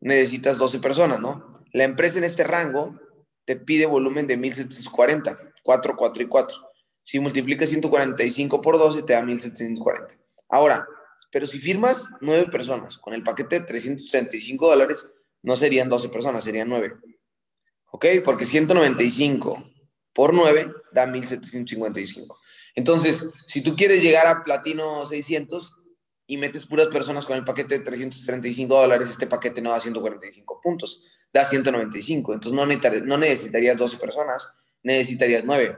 necesitas 0.00 0.58
12 0.58 0.78
personas, 0.80 1.20
¿no? 1.20 1.62
La 1.72 1.84
empresa 1.84 2.18
en 2.18 2.24
este 2.24 2.44
rango 2.44 2.98
te 3.44 3.56
pide 3.56 3.86
volumen 3.86 4.26
de 4.26 4.36
1740, 4.36 5.38
4, 5.62 5.96
4 5.96 6.22
y 6.22 6.26
4. 6.26 6.58
Si 7.02 7.20
multiplicas 7.20 7.68
145 7.70 8.60
por 8.60 8.78
12, 8.78 9.02
te 9.02 9.14
da 9.14 9.22
1740. 9.22 10.14
Ahora, 10.48 10.86
pero 11.30 11.46
si 11.46 11.58
firmas 11.58 12.08
nueve 12.20 12.50
personas 12.50 12.98
con 12.98 13.14
el 13.14 13.22
paquete 13.22 13.60
de 13.60 13.66
365 13.66 14.68
dólares, 14.68 15.10
no 15.42 15.56
serían 15.56 15.88
12 15.88 16.08
personas, 16.08 16.44
serían 16.44 16.68
nueve. 16.68 16.94
¿Ok? 17.90 18.06
Porque 18.24 18.44
195 18.44 19.64
por 20.12 20.34
9 20.34 20.70
da 20.92 21.06
1755. 21.06 22.38
Entonces, 22.74 23.26
si 23.46 23.62
tú 23.62 23.74
quieres 23.76 24.02
llegar 24.02 24.26
a 24.26 24.44
platino 24.44 25.06
600 25.06 25.74
y 26.28 26.36
metes 26.36 26.66
puras 26.66 26.86
personas 26.86 27.26
con 27.26 27.36
el 27.36 27.44
paquete 27.44 27.78
de 27.78 27.84
335 27.84 28.72
dólares, 28.72 29.10
este 29.10 29.26
paquete 29.26 29.60
no 29.60 29.70
da 29.70 29.80
145 29.80 30.60
puntos, 30.62 31.02
da 31.32 31.44
195. 31.44 32.34
Entonces, 32.34 32.56
no, 32.56 32.64
no 33.04 33.18
necesitarías 33.18 33.76
12 33.76 33.96
personas, 33.96 34.54
necesitarías 34.84 35.42
9. 35.44 35.76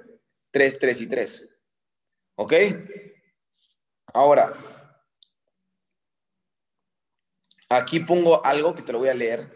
3, 0.51 0.79
3 0.79 1.01
y 1.01 1.07
3. 1.07 1.49
¿Ok? 2.35 2.53
Ahora, 4.13 4.55
Aquí 7.73 8.01
pongo 8.01 8.45
algo 8.45 8.75
que 8.75 8.83
te 8.83 8.93
lo 8.93 8.99
voy 8.99 9.11
a 9.11 9.15
leer. 9.15 9.49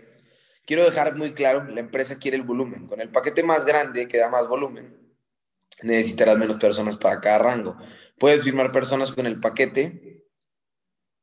Quiero 0.64 0.84
dejar 0.84 1.16
muy 1.16 1.32
claro, 1.32 1.64
la 1.64 1.80
empresa 1.80 2.16
quiere 2.16 2.36
el 2.36 2.44
volumen. 2.44 2.86
Con 2.86 3.00
el 3.00 3.10
paquete 3.10 3.42
más 3.42 3.66
grande 3.66 4.06
que 4.06 4.18
da 4.18 4.30
más 4.30 4.46
volumen, 4.46 4.96
necesitarás 5.82 6.38
menos 6.38 6.56
personas 6.56 6.96
para 6.96 7.20
cada 7.20 7.38
rango. 7.38 7.76
Puedes 8.16 8.44
firmar 8.44 8.70
personas 8.70 9.10
con 9.10 9.26
el 9.26 9.40
paquete, 9.40 10.23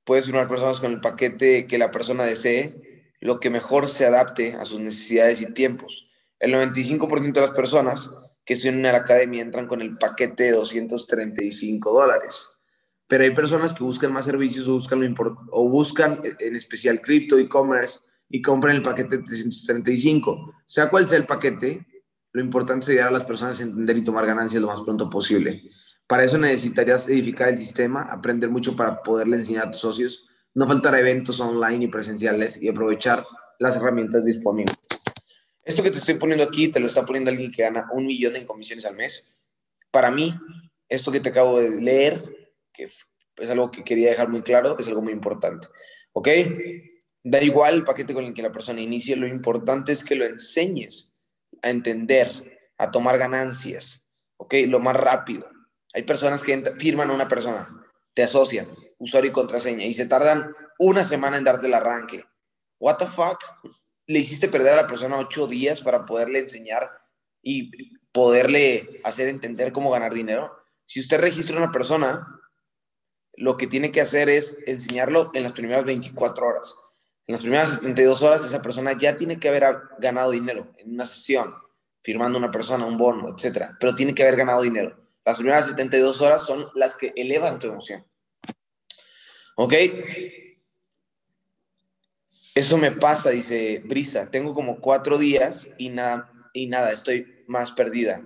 puedes 0.03 0.25
firmar 0.25 0.47
personas 0.47 0.79
con 0.79 0.91
el 0.91 1.01
paquete 1.01 1.67
que 1.67 1.77
la 1.77 1.91
persona 1.91 2.23
desee, 2.23 3.13
lo 3.19 3.39
que 3.39 3.49
mejor 3.49 3.87
se 3.87 4.05
adapte 4.05 4.53
a 4.53 4.65
sus 4.65 4.79
necesidades 4.79 5.41
y 5.41 5.53
tiempos. 5.53 6.07
El 6.39 6.53
95% 6.53 7.33
de 7.33 7.41
las 7.41 7.51
personas 7.51 8.11
que 8.45 8.55
se 8.55 8.69
unen 8.69 8.87
a 8.87 8.91
la 8.93 8.99
academia 8.99 9.41
entran 9.41 9.67
con 9.67 9.81
el 9.81 9.97
paquete 9.97 10.45
de 10.45 10.51
235 10.51 11.93
dólares 11.93 12.49
pero 13.11 13.25
hay 13.25 13.31
personas 13.31 13.73
que 13.73 13.83
buscan 13.83 14.13
más 14.13 14.23
servicios 14.23 14.69
o 14.69 14.75
buscan, 14.75 15.01
lo 15.01 15.47
o 15.51 15.67
buscan 15.67 16.21
en 16.39 16.55
especial 16.55 17.01
cripto, 17.01 17.37
e-commerce 17.37 17.99
y 18.29 18.41
compran 18.41 18.77
el 18.77 18.81
paquete 18.81 19.17
de 19.17 19.23
335. 19.23 20.53
Sea 20.65 20.89
cual 20.89 21.09
sea 21.09 21.17
el 21.17 21.25
paquete, 21.25 21.85
lo 22.31 22.41
importante 22.41 22.85
es 22.85 22.89
ayudar 22.91 23.09
a 23.09 23.11
las 23.11 23.25
personas 23.25 23.59
a 23.59 23.63
entender 23.63 23.97
y 23.97 24.05
tomar 24.05 24.25
ganancias 24.25 24.61
lo 24.61 24.69
más 24.69 24.79
pronto 24.79 25.09
posible. 25.09 25.61
Para 26.07 26.23
eso 26.23 26.37
necesitarías 26.37 27.07
edificar 27.07 27.49
el 27.49 27.57
sistema, 27.57 28.03
aprender 28.03 28.49
mucho 28.49 28.75
para 28.75 29.01
poderle 29.01 29.37
enseñar 29.37 29.67
a 29.67 29.71
tus 29.71 29.81
socios, 29.81 30.27
no 30.53 30.67
faltar 30.67 30.95
eventos 30.95 31.39
online 31.39 31.85
y 31.85 31.87
presenciales 31.87 32.61
y 32.61 32.67
aprovechar 32.67 33.25
las 33.59 33.77
herramientas 33.77 34.25
disponibles. 34.25 34.75
Esto 35.63 35.83
que 35.83 35.91
te 35.91 35.99
estoy 35.99 36.15
poniendo 36.15 36.43
aquí 36.43 36.67
te 36.69 36.79
lo 36.79 36.87
está 36.87 37.05
poniendo 37.05 37.29
alguien 37.29 37.51
que 37.51 37.61
gana 37.61 37.87
un 37.93 38.05
millón 38.05 38.35
en 38.35 38.45
comisiones 38.45 38.85
al 38.85 38.95
mes. 38.95 39.31
Para 39.91 40.11
mí, 40.11 40.33
esto 40.89 41.11
que 41.11 41.19
te 41.19 41.29
acabo 41.29 41.59
de 41.59 41.69
leer, 41.69 42.23
que 42.73 42.85
es 42.85 43.49
algo 43.49 43.69
que 43.69 43.83
quería 43.83 44.09
dejar 44.09 44.29
muy 44.29 44.41
claro, 44.41 44.77
es 44.79 44.87
algo 44.87 45.01
muy 45.01 45.13
importante. 45.13 45.67
¿Ok? 46.13 46.27
Da 47.23 47.41
igual 47.41 47.75
el 47.75 47.83
paquete 47.83 48.13
con 48.13 48.25
el 48.25 48.33
que 48.33 48.41
la 48.41 48.51
persona 48.51 48.81
inicie, 48.81 49.15
lo 49.15 49.27
importante 49.27 49.91
es 49.91 50.03
que 50.03 50.15
lo 50.15 50.25
enseñes 50.25 51.13
a 51.61 51.69
entender, 51.69 52.59
a 52.77 52.89
tomar 52.89 53.19
ganancias, 53.19 54.03
¿ok? 54.37 54.55
Lo 54.67 54.79
más 54.79 54.95
rápido. 54.95 55.50
Hay 55.93 56.03
personas 56.03 56.43
que 56.43 56.63
firman 56.77 57.11
una 57.11 57.27
persona, 57.27 57.69
te 58.13 58.23
asocian, 58.23 58.67
usuario 58.97 59.29
y 59.29 59.33
contraseña, 59.33 59.85
y 59.85 59.93
se 59.93 60.05
tardan 60.05 60.53
una 60.79 61.05
semana 61.05 61.37
en 61.37 61.43
darte 61.43 61.67
el 61.67 61.73
arranque. 61.73 62.25
What 62.79 62.97
the 62.97 63.05
fuck? 63.05 63.39
Le 64.07 64.19
hiciste 64.19 64.47
perder 64.47 64.73
a 64.73 64.83
la 64.83 64.87
persona 64.87 65.17
ocho 65.17 65.47
días 65.47 65.81
para 65.81 66.05
poderle 66.05 66.39
enseñar 66.39 66.89
y 67.41 67.71
poderle 68.11 69.01
hacer 69.03 69.27
entender 69.27 69.71
cómo 69.71 69.91
ganar 69.91 70.13
dinero. 70.13 70.57
Si 70.85 70.99
usted 70.99 71.19
registra 71.19 71.55
a 71.55 71.63
una 71.63 71.71
persona, 71.71 72.27
lo 73.35 73.57
que 73.57 73.67
tiene 73.67 73.91
que 73.91 74.01
hacer 74.01 74.29
es 74.29 74.57
enseñarlo 74.65 75.31
en 75.33 75.43
las 75.43 75.53
primeras 75.53 75.85
24 75.85 76.45
horas. 76.45 76.75
En 77.27 77.33
las 77.33 77.41
primeras 77.41 77.75
72 77.75 78.21
horas 78.21 78.43
esa 78.43 78.61
persona 78.61 78.97
ya 78.97 79.15
tiene 79.15 79.39
que 79.39 79.49
haber 79.49 79.63
ganado 79.99 80.31
dinero 80.31 80.73
en 80.77 80.93
una 80.93 81.05
sesión, 81.05 81.53
firmando 82.03 82.37
una 82.37 82.51
persona, 82.51 82.85
un 82.85 82.97
bono, 82.97 83.33
etcétera, 83.33 83.77
pero 83.79 83.95
tiene 83.95 84.13
que 84.13 84.23
haber 84.23 84.35
ganado 84.35 84.61
dinero. 84.61 84.97
Las 85.25 85.37
primeras 85.37 85.67
72 85.67 86.21
horas 86.21 86.45
son 86.45 86.67
las 86.75 86.95
que 86.97 87.13
elevan 87.15 87.59
tu 87.59 87.67
emoción. 87.67 88.05
¿Ok? 89.55 89.73
Eso 92.55 92.77
me 92.77 92.91
pasa, 92.91 93.29
dice 93.29 93.81
Brisa. 93.85 94.29
Tengo 94.29 94.53
como 94.53 94.81
cuatro 94.81 95.17
días 95.17 95.69
y 95.77 95.89
nada, 95.89 96.31
y 96.53 96.67
nada, 96.67 96.91
estoy 96.91 97.43
más 97.47 97.71
perdida. 97.71 98.23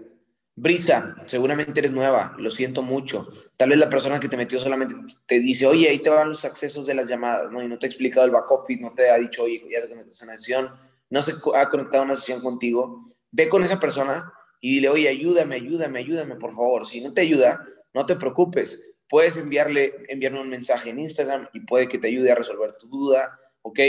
Brisa, 0.57 1.15
seguramente 1.25 1.81
eres 1.81 1.91
nueva, 1.91 2.33
lo 2.37 2.49
siento 2.49 2.81
mucho. 2.81 3.27
Tal 3.57 3.69
vez 3.69 3.77
la 3.77 3.89
persona 3.89 4.21
que 4.21 4.29
te 4.29 4.37
metió 4.37 4.57
solamente 4.57 4.95
te 5.25 5.39
dice, 5.39 5.67
oye, 5.67 5.89
ahí 5.89 5.99
te 5.99 6.09
van 6.09 6.29
los 6.29 6.45
accesos 6.45 6.85
de 6.85 6.93
las 6.93 7.09
llamadas, 7.09 7.51
¿no? 7.51 7.61
Y 7.61 7.67
no 7.67 7.77
te 7.77 7.85
ha 7.85 7.89
explicado 7.89 8.25
el 8.25 8.31
back 8.31 8.49
office, 8.49 8.81
no 8.81 8.93
te 8.93 9.09
ha 9.09 9.17
dicho, 9.17 9.43
oye, 9.43 9.61
ya 9.69 9.81
te 9.81 9.89
conectas 9.89 10.21
a 10.21 10.25
una 10.25 10.37
sesión, 10.37 10.71
no 11.09 11.21
se 11.21 11.33
ha 11.55 11.69
conectado 11.69 12.03
a 12.03 12.05
una 12.05 12.15
sesión 12.15 12.39
contigo. 12.41 13.09
Ve 13.31 13.49
con 13.49 13.63
esa 13.63 13.81
persona 13.81 14.31
y 14.65 14.77
dile, 14.77 14.89
oye, 14.89 15.07
ayúdame, 15.07 15.57
ayúdame, 15.57 15.99
ayúdame, 15.99 16.35
por 16.37 16.49
favor. 16.55 16.87
Si 16.87 16.99
no 16.99 17.13
te 17.13 17.21
ayuda, 17.21 17.63
no 17.93 18.03
te 18.07 18.15
preocupes. 18.15 18.81
Puedes 19.07 19.37
enviarle, 19.37 19.93
enviarle 20.07 20.41
un 20.41 20.49
mensaje 20.49 20.89
en 20.89 20.97
Instagram 20.97 21.47
y 21.53 21.59
puede 21.59 21.87
que 21.87 21.99
te 21.99 22.07
ayude 22.07 22.31
a 22.31 22.35
resolver 22.35 22.73
tu 22.73 22.87
duda, 22.87 23.39
¿ok? 23.61 23.79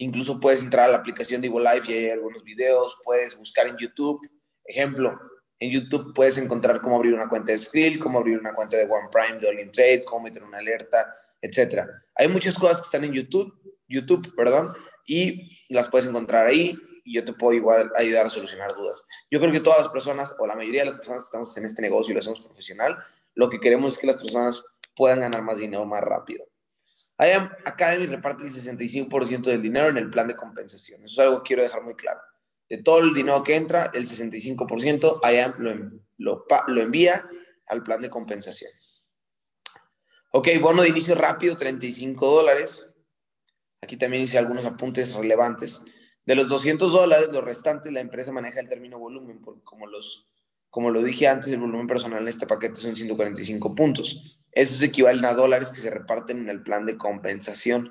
Incluso 0.00 0.38
puedes 0.38 0.62
entrar 0.62 0.84
a 0.84 0.92
la 0.92 0.98
aplicación 0.98 1.40
de 1.40 1.46
Evo 1.46 1.60
Life 1.60 1.90
y 1.90 1.96
hay 1.96 2.10
algunos 2.10 2.44
videos, 2.44 2.94
puedes 3.04 3.38
buscar 3.38 3.68
en 3.68 3.78
YouTube. 3.78 4.20
Ejemplo, 4.66 5.18
en 5.60 5.70
YouTube 5.70 6.12
puedes 6.14 6.36
encontrar 6.36 6.82
cómo 6.82 6.96
abrir 6.96 7.14
una 7.14 7.30
cuenta 7.30 7.52
de 7.52 7.58
Skrill, 7.58 7.98
cómo 7.98 8.18
abrir 8.18 8.38
una 8.38 8.52
cuenta 8.52 8.76
de 8.76 8.84
OnePrime, 8.84 9.40
de 9.40 9.48
All 9.48 9.70
Trade, 9.72 10.04
cómo 10.04 10.24
meter 10.24 10.44
una 10.44 10.58
alerta, 10.58 11.10
etc. 11.40 11.86
Hay 12.16 12.28
muchas 12.28 12.58
cosas 12.58 12.80
que 12.80 12.84
están 12.84 13.04
en 13.04 13.14
YouTube, 13.14 13.50
YouTube, 13.88 14.30
perdón, 14.36 14.74
y 15.06 15.58
las 15.70 15.88
puedes 15.88 16.06
encontrar 16.06 16.48
ahí 16.48 16.78
y 17.08 17.14
yo 17.14 17.24
te 17.24 17.32
puedo 17.32 17.54
igual 17.54 17.90
ayudar 17.96 18.26
a 18.26 18.30
solucionar 18.30 18.74
dudas. 18.74 19.02
Yo 19.30 19.40
creo 19.40 19.52
que 19.52 19.60
todas 19.60 19.80
las 19.80 19.88
personas, 19.88 20.34
o 20.38 20.46
la 20.46 20.54
mayoría 20.54 20.82
de 20.82 20.86
las 20.86 20.94
personas 20.94 21.22
que 21.22 21.26
estamos 21.26 21.56
en 21.56 21.64
este 21.64 21.82
negocio 21.82 22.12
y 22.12 22.14
lo 22.14 22.20
hacemos 22.20 22.40
profesional, 22.40 22.96
lo 23.34 23.48
que 23.48 23.60
queremos 23.60 23.94
es 23.94 23.98
que 23.98 24.06
las 24.06 24.16
personas 24.16 24.62
puedan 24.96 25.20
ganar 25.20 25.42
más 25.42 25.58
dinero 25.58 25.84
más 25.84 26.02
rápido. 26.02 26.44
IAM 27.18 27.50
Academy 27.64 28.06
reparte 28.06 28.44
el 28.44 28.52
65% 28.52 29.42
del 29.42 29.62
dinero 29.62 29.88
en 29.88 29.96
el 29.96 30.10
plan 30.10 30.28
de 30.28 30.36
compensación. 30.36 31.02
Eso 31.04 31.22
es 31.22 31.26
algo 31.26 31.42
que 31.42 31.48
quiero 31.48 31.62
dejar 31.62 31.82
muy 31.82 31.94
claro 31.94 32.20
de 32.68 32.78
todo 32.78 33.00
el 33.00 33.14
dinero 33.14 33.42
que 33.42 33.56
entra, 33.56 33.90
el 33.94 34.06
65% 34.06 35.20
IAM 35.32 35.54
lo, 36.18 36.44
lo, 36.66 36.82
envía 36.82 37.28
al 37.66 37.82
plan 37.82 38.00
de 38.00 38.10
compensación. 38.10 38.70
Ok, 40.30 40.48
bono 40.60 40.82
de 40.82 40.90
inicio 40.90 41.14
rápido, 41.14 41.56
35 41.56 42.26
dólares. 42.26 42.86
Aquí 43.80 43.96
también 43.96 44.24
hice 44.24 44.36
algunos 44.36 44.66
apuntes 44.66 45.14
relevantes. 45.14 45.80
De 46.28 46.34
los 46.34 46.46
200 46.48 46.92
dólares, 46.92 47.30
los 47.32 47.42
restantes, 47.42 47.90
la 47.90 48.00
empresa 48.00 48.30
maneja 48.32 48.60
el 48.60 48.68
término 48.68 48.98
volumen, 48.98 49.40
porque 49.40 49.62
como, 49.64 49.86
los, 49.86 50.28
como 50.68 50.90
lo 50.90 51.02
dije 51.02 51.26
antes, 51.26 51.50
el 51.50 51.58
volumen 51.58 51.86
personal 51.86 52.20
en 52.20 52.28
este 52.28 52.46
paquete 52.46 52.74
son 52.74 52.94
145 52.94 53.74
puntos. 53.74 54.38
Esos 54.52 54.82
equivalen 54.82 55.24
a 55.24 55.32
dólares 55.32 55.70
que 55.70 55.80
se 55.80 55.88
reparten 55.88 56.40
en 56.40 56.50
el 56.50 56.62
plan 56.62 56.84
de 56.84 56.98
compensación. 56.98 57.90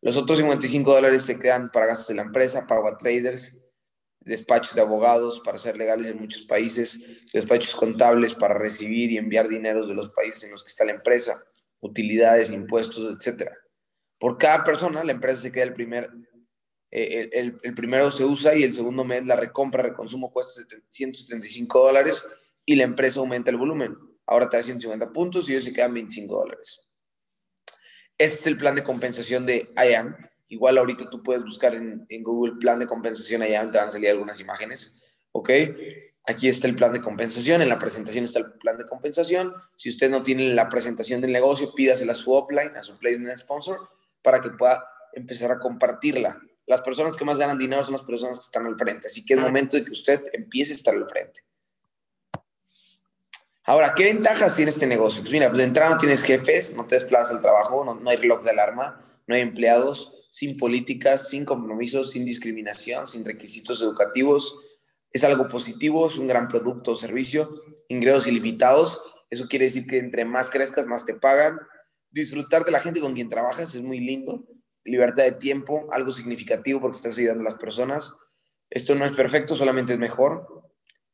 Los 0.00 0.16
otros 0.16 0.38
55 0.38 0.92
dólares 0.92 1.22
se 1.22 1.38
quedan 1.38 1.70
para 1.70 1.86
gastos 1.86 2.08
de 2.08 2.14
la 2.16 2.22
empresa, 2.22 2.66
pago 2.66 2.88
a 2.88 2.98
traders, 2.98 3.56
despachos 4.18 4.74
de 4.74 4.80
abogados 4.80 5.40
para 5.44 5.56
ser 5.56 5.76
legales 5.76 6.08
en 6.08 6.18
muchos 6.18 6.42
países, 6.46 6.98
despachos 7.32 7.76
contables 7.76 8.34
para 8.34 8.54
recibir 8.54 9.12
y 9.12 9.18
enviar 9.18 9.46
dinero 9.46 9.86
de 9.86 9.94
los 9.94 10.10
países 10.10 10.42
en 10.42 10.50
los 10.50 10.64
que 10.64 10.70
está 10.70 10.84
la 10.84 10.94
empresa, 10.94 11.44
utilidades, 11.78 12.50
impuestos, 12.50 13.16
etc. 13.24 13.52
Por 14.18 14.36
cada 14.36 14.64
persona, 14.64 15.04
la 15.04 15.12
empresa 15.12 15.42
se 15.42 15.52
queda 15.52 15.62
el 15.62 15.74
primer, 15.74 16.10
eh, 16.90 17.28
el, 17.32 17.58
el, 17.62 17.74
primero 17.74 18.10
se 18.10 18.24
usa 18.24 18.54
y 18.54 18.62
el 18.62 18.74
segundo 18.74 19.04
mes 19.04 19.26
la 19.26 19.36
recompra, 19.36 19.82
reconsumo 19.82 20.32
cuesta 20.32 20.62
175 20.88 21.78
dólares 21.78 22.26
y 22.64 22.76
la 22.76 22.84
empresa 22.84 23.20
aumenta 23.20 23.50
el 23.50 23.56
volumen. 23.56 23.96
Ahora 24.26 24.48
te 24.48 24.56
da 24.56 24.62
150 24.62 25.12
puntos 25.12 25.48
y 25.48 25.52
ellos 25.52 25.64
se 25.64 25.72
quedan 25.72 25.94
25 25.94 26.34
dólares. 26.34 26.80
Este 28.16 28.38
es 28.38 28.46
el 28.46 28.56
plan 28.56 28.74
de 28.74 28.84
compensación 28.84 29.46
de 29.46 29.70
IAM 29.76 30.16
Igual 30.48 30.78
ahorita 30.78 31.10
tú 31.10 31.22
puedes 31.22 31.44
buscar 31.44 31.74
en, 31.74 32.06
Google 32.22 32.54
plan 32.58 32.78
de 32.78 32.86
compensación, 32.86 33.42
allá 33.42 33.70
te 33.70 33.78
van 33.78 33.88
a 33.88 33.90
salir 33.90 34.08
algunas 34.08 34.40
imágenes, 34.40 34.94
¿ok? 35.32 35.50
Aquí 36.26 36.48
está 36.48 36.66
el 36.66 36.74
plan 36.74 36.92
de 36.92 37.02
compensación, 37.02 37.60
en 37.60 37.68
la 37.68 37.78
presentación 37.78 38.24
está 38.24 38.38
el 38.40 38.52
plan 38.52 38.78
de 38.78 38.86
compensación. 38.86 39.52
Si 39.76 39.90
usted 39.90 40.10
no 40.10 40.22
tiene 40.22 40.54
la 40.54 40.68
presentación 40.70 41.20
del 41.20 41.32
negocio, 41.32 41.74
pídasela 41.74 42.12
a 42.12 42.16
su 42.16 42.34
upline, 42.34 42.74
a 42.76 42.82
su 42.82 42.98
placement 42.98 43.38
sponsor, 43.38 43.90
para 44.22 44.40
que 44.40 44.50
pueda 44.50 44.84
empezar 45.12 45.52
a 45.52 45.58
compartirla. 45.58 46.40
Las 46.68 46.82
personas 46.82 47.16
que 47.16 47.24
más 47.24 47.38
ganan 47.38 47.58
dinero 47.58 47.82
son 47.82 47.94
las 47.94 48.02
personas 48.02 48.38
que 48.38 48.44
están 48.44 48.66
al 48.66 48.76
frente, 48.76 49.08
así 49.08 49.24
que 49.24 49.34
es 49.34 49.40
momento 49.40 49.76
de 49.76 49.84
que 49.84 49.90
usted 49.90 50.22
empiece 50.34 50.72
a 50.72 50.76
estar 50.76 50.94
al 50.94 51.08
frente. 51.08 51.40
Ahora, 53.64 53.94
¿qué 53.94 54.04
ventajas 54.04 54.54
tiene 54.54 54.70
este 54.70 54.86
negocio? 54.86 55.22
Pues 55.22 55.32
mira, 55.32 55.48
pues 55.48 55.58
de 55.58 55.64
entrada 55.64 55.90
no 55.90 55.98
tienes 55.98 56.22
jefes, 56.22 56.74
no 56.76 56.86
te 56.86 56.94
desplazas 56.94 57.34
al 57.34 57.42
trabajo, 57.42 57.84
no, 57.84 57.94
no 57.94 58.10
hay 58.10 58.18
reloj 58.18 58.44
de 58.44 58.50
alarma, 58.50 59.02
no 59.26 59.34
hay 59.34 59.40
empleados, 59.40 60.12
sin 60.30 60.58
políticas, 60.58 61.28
sin 61.30 61.46
compromisos, 61.46 62.10
sin 62.10 62.26
discriminación, 62.26 63.08
sin 63.08 63.24
requisitos 63.24 63.80
educativos. 63.80 64.58
Es 65.10 65.24
algo 65.24 65.48
positivo, 65.48 66.06
es 66.06 66.18
un 66.18 66.28
gran 66.28 66.48
producto 66.48 66.92
o 66.92 66.96
servicio, 66.96 67.62
ingresos 67.88 68.26
ilimitados. 68.26 69.02
Eso 69.30 69.48
quiere 69.48 69.66
decir 69.66 69.86
que 69.86 69.98
entre 69.98 70.26
más 70.26 70.50
crezcas, 70.50 70.86
más 70.86 71.06
te 71.06 71.14
pagan. 71.14 71.58
Disfrutar 72.10 72.64
de 72.64 72.72
la 72.72 72.80
gente 72.80 73.00
con 73.00 73.14
quien 73.14 73.30
trabajas 73.30 73.74
es 73.74 73.82
muy 73.82 74.00
lindo. 74.00 74.46
Libertad 74.88 75.24
de 75.24 75.32
tiempo, 75.32 75.86
algo 75.90 76.12
significativo 76.12 76.80
porque 76.80 76.96
estás 76.96 77.18
ayudando 77.18 77.42
a 77.42 77.50
las 77.50 77.56
personas. 77.56 78.14
Esto 78.70 78.94
no 78.94 79.04
es 79.04 79.12
perfecto, 79.12 79.54
solamente 79.54 79.92
es 79.94 79.98
mejor. 79.98 80.64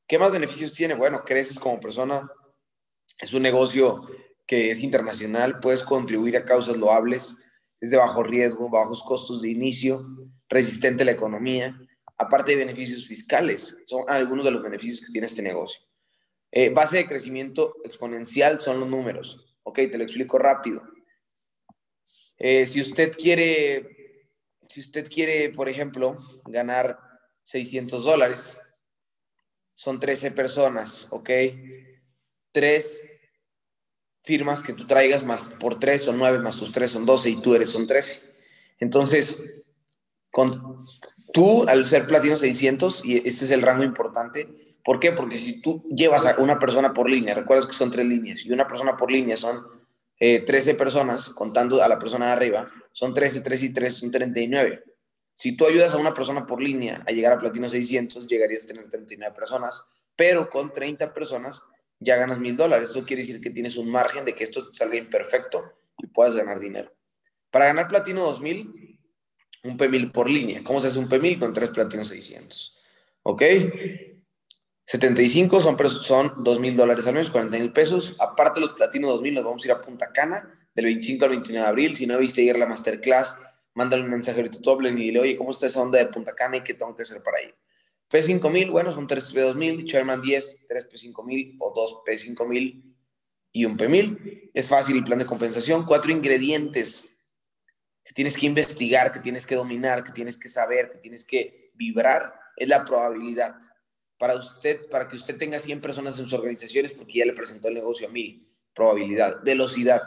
¿Qué 0.06 0.18
más 0.18 0.32
beneficios 0.32 0.72
tiene? 0.72 0.94
Bueno, 0.94 1.24
creces 1.24 1.58
como 1.58 1.80
persona. 1.80 2.28
Es 3.20 3.32
un 3.32 3.42
negocio 3.42 4.02
que 4.46 4.70
es 4.70 4.80
internacional, 4.80 5.60
puedes 5.60 5.82
contribuir 5.82 6.36
a 6.36 6.44
causas 6.44 6.76
loables 6.76 7.36
es 7.84 7.90
de 7.90 7.98
bajo 7.98 8.22
riesgo, 8.22 8.70
bajos 8.70 9.02
costos 9.02 9.42
de 9.42 9.50
inicio, 9.50 10.06
resistente 10.48 11.02
a 11.02 11.06
la 11.06 11.12
economía, 11.12 11.78
aparte 12.16 12.52
de 12.52 12.64
beneficios 12.64 13.06
fiscales. 13.06 13.76
Son 13.84 14.04
algunos 14.08 14.46
de 14.46 14.52
los 14.52 14.62
beneficios 14.62 15.02
que 15.04 15.12
tiene 15.12 15.26
este 15.26 15.42
negocio. 15.42 15.84
Eh, 16.50 16.70
base 16.70 16.96
de 16.96 17.06
crecimiento 17.06 17.76
exponencial 17.84 18.58
son 18.58 18.80
los 18.80 18.88
números. 18.88 19.54
Ok, 19.64 19.80
te 19.90 19.98
lo 19.98 20.04
explico 20.04 20.38
rápido. 20.38 20.82
Eh, 22.38 22.66
si 22.66 22.80
usted 22.80 23.12
quiere, 23.12 24.28
si 24.68 24.80
usted 24.80 25.08
quiere, 25.08 25.50
por 25.50 25.68
ejemplo, 25.68 26.18
ganar 26.46 26.98
600 27.44 28.04
dólares, 28.04 28.60
son 29.74 30.00
13 30.00 30.30
personas, 30.30 31.08
¿ok? 31.10 31.30
Tres 32.52 33.02
firmas 34.24 34.62
que 34.62 34.72
tú 34.72 34.86
traigas 34.86 35.22
más 35.22 35.50
por 35.60 35.78
tres 35.78 36.02
son 36.02 36.18
nueve, 36.18 36.38
más 36.38 36.56
tus 36.56 36.72
tres 36.72 36.90
son 36.90 37.04
doce 37.06 37.30
y 37.30 37.36
tú 37.36 37.54
eres 37.54 37.74
un 37.74 37.86
trece. 37.86 38.22
Entonces, 38.78 39.66
con, 40.30 40.80
tú 41.32 41.64
al 41.68 41.86
ser 41.86 42.06
platino 42.06 42.36
600, 42.36 43.04
y 43.04 43.18
este 43.18 43.44
es 43.44 43.50
el 43.50 43.62
rango 43.62 43.84
importante, 43.84 44.76
¿por 44.82 44.98
qué? 44.98 45.12
Porque 45.12 45.36
si 45.36 45.60
tú 45.60 45.86
llevas 45.94 46.26
a 46.26 46.36
una 46.38 46.58
persona 46.58 46.94
por 46.94 47.08
línea, 47.08 47.34
recuerdas 47.34 47.66
que 47.66 47.74
son 47.74 47.90
tres 47.90 48.06
líneas, 48.06 48.44
y 48.44 48.52
una 48.52 48.66
persona 48.66 48.96
por 48.96 49.12
línea 49.12 49.36
son 49.36 49.62
eh, 50.18 50.40
13 50.40 50.74
personas, 50.74 51.30
contando 51.30 51.82
a 51.82 51.88
la 51.88 51.98
persona 51.98 52.26
de 52.26 52.32
arriba, 52.32 52.70
son 52.92 53.14
13, 53.14 53.40
3 53.40 53.62
y 53.62 53.72
3, 53.72 53.94
son 53.94 54.10
39. 54.10 54.84
Si 55.34 55.52
tú 55.52 55.66
ayudas 55.66 55.94
a 55.94 55.98
una 55.98 56.14
persona 56.14 56.46
por 56.46 56.62
línea 56.62 57.02
a 57.06 57.12
llegar 57.12 57.32
a 57.32 57.38
platino 57.38 57.68
600, 57.68 58.26
llegarías 58.26 58.64
a 58.64 58.68
tener 58.68 58.88
39 58.88 59.34
personas, 59.34 59.84
pero 60.14 60.48
con 60.48 60.72
30 60.72 61.12
personas 61.12 61.64
ya 61.98 62.16
ganas 62.16 62.38
mil 62.38 62.56
dólares. 62.56 62.90
Eso 62.90 63.04
quiere 63.04 63.22
decir 63.22 63.40
que 63.40 63.50
tienes 63.50 63.76
un 63.76 63.90
margen 63.90 64.24
de 64.24 64.34
que 64.34 64.44
esto 64.44 64.72
salga 64.72 64.96
imperfecto 64.96 65.72
y 65.98 66.06
puedas 66.06 66.36
ganar 66.36 66.60
dinero. 66.60 66.92
Para 67.50 67.66
ganar 67.66 67.88
platino 67.88 68.20
2000, 68.22 69.00
un 69.64 69.78
P1000 69.78 70.12
por 70.12 70.30
línea. 70.30 70.62
¿Cómo 70.62 70.80
se 70.80 70.88
hace 70.88 70.98
un 70.98 71.08
P1000 71.08 71.38
con 71.38 71.52
tres 71.52 71.70
platinos 71.70 72.08
600? 72.08 72.78
¿Ok? 73.22 73.42
75 74.86 75.60
son, 75.60 75.78
son 76.02 76.44
2 76.44 76.60
mil 76.60 76.76
dólares 76.76 77.06
al 77.06 77.14
mes, 77.14 77.30
40 77.30 77.58
mil 77.58 77.72
pesos. 77.72 78.16
Aparte 78.18 78.60
los 78.60 78.72
platinos 78.72 79.10
2000 79.12 79.34
nos 79.34 79.44
vamos 79.44 79.64
a 79.64 79.66
ir 79.66 79.72
a 79.72 79.80
Punta 79.80 80.12
Cana 80.12 80.68
del 80.74 80.86
25 80.86 81.24
al 81.24 81.30
29 81.30 81.64
de 81.64 81.70
abril. 81.70 81.96
Si 81.96 82.06
no 82.06 82.18
viste 82.18 82.42
ir 82.42 82.54
a 82.54 82.58
la 82.58 82.66
masterclass, 82.66 83.34
mándale 83.74 84.02
un 84.02 84.10
mensaje 84.10 84.38
ahorita 84.38 84.58
a 84.58 84.62
Toblen 84.62 84.98
y 84.98 85.04
dile, 85.04 85.20
oye, 85.20 85.36
¿cómo 85.36 85.50
está 85.50 85.66
esa 85.66 85.80
onda 85.80 85.98
de 85.98 86.06
Punta 86.06 86.34
Cana 86.34 86.58
y 86.58 86.62
qué 86.62 86.74
tengo 86.74 86.94
que 86.94 87.02
hacer 87.02 87.22
para 87.22 87.42
ir? 87.42 87.54
P5000, 88.10 88.70
bueno, 88.70 88.92
son 88.92 89.06
3 89.06 89.34
P2000, 89.34 89.84
Sherman 89.84 90.20
10, 90.20 90.66
3 90.68 90.88
P5000 90.88 91.56
o 91.60 91.72
2 91.74 91.98
P5000 92.06 92.94
y 93.52 93.64
un 93.64 93.78
P1000. 93.78 94.50
Es 94.52 94.68
fácil 94.68 94.98
el 94.98 95.04
plan 95.04 95.18
de 95.18 95.26
compensación. 95.26 95.86
Cuatro 95.86 96.12
ingredientes 96.12 97.10
que 98.04 98.12
tienes 98.12 98.36
que 98.36 98.46
investigar, 98.46 99.12
que 99.12 99.20
tienes 99.20 99.46
que 99.46 99.54
dominar, 99.54 100.04
que 100.04 100.12
tienes 100.12 100.36
que 100.36 100.48
saber, 100.48 100.92
que 100.92 100.98
tienes 100.98 101.24
que 101.24 101.70
vibrar, 101.74 102.34
es 102.56 102.68
la 102.68 102.84
probabilidad. 102.84 103.56
Para 104.24 104.36
usted, 104.36 104.88
para 104.88 105.06
que 105.06 105.16
usted 105.16 105.36
tenga 105.36 105.58
100 105.58 105.82
personas 105.82 106.18
en 106.18 106.24
sus 106.24 106.32
organizaciones, 106.32 106.94
porque 106.94 107.18
ya 107.18 107.26
le 107.26 107.34
presentó 107.34 107.68
el 107.68 107.74
negocio 107.74 108.08
a 108.08 108.10
mí, 108.10 108.48
probabilidad, 108.72 109.42
velocidad. 109.42 110.00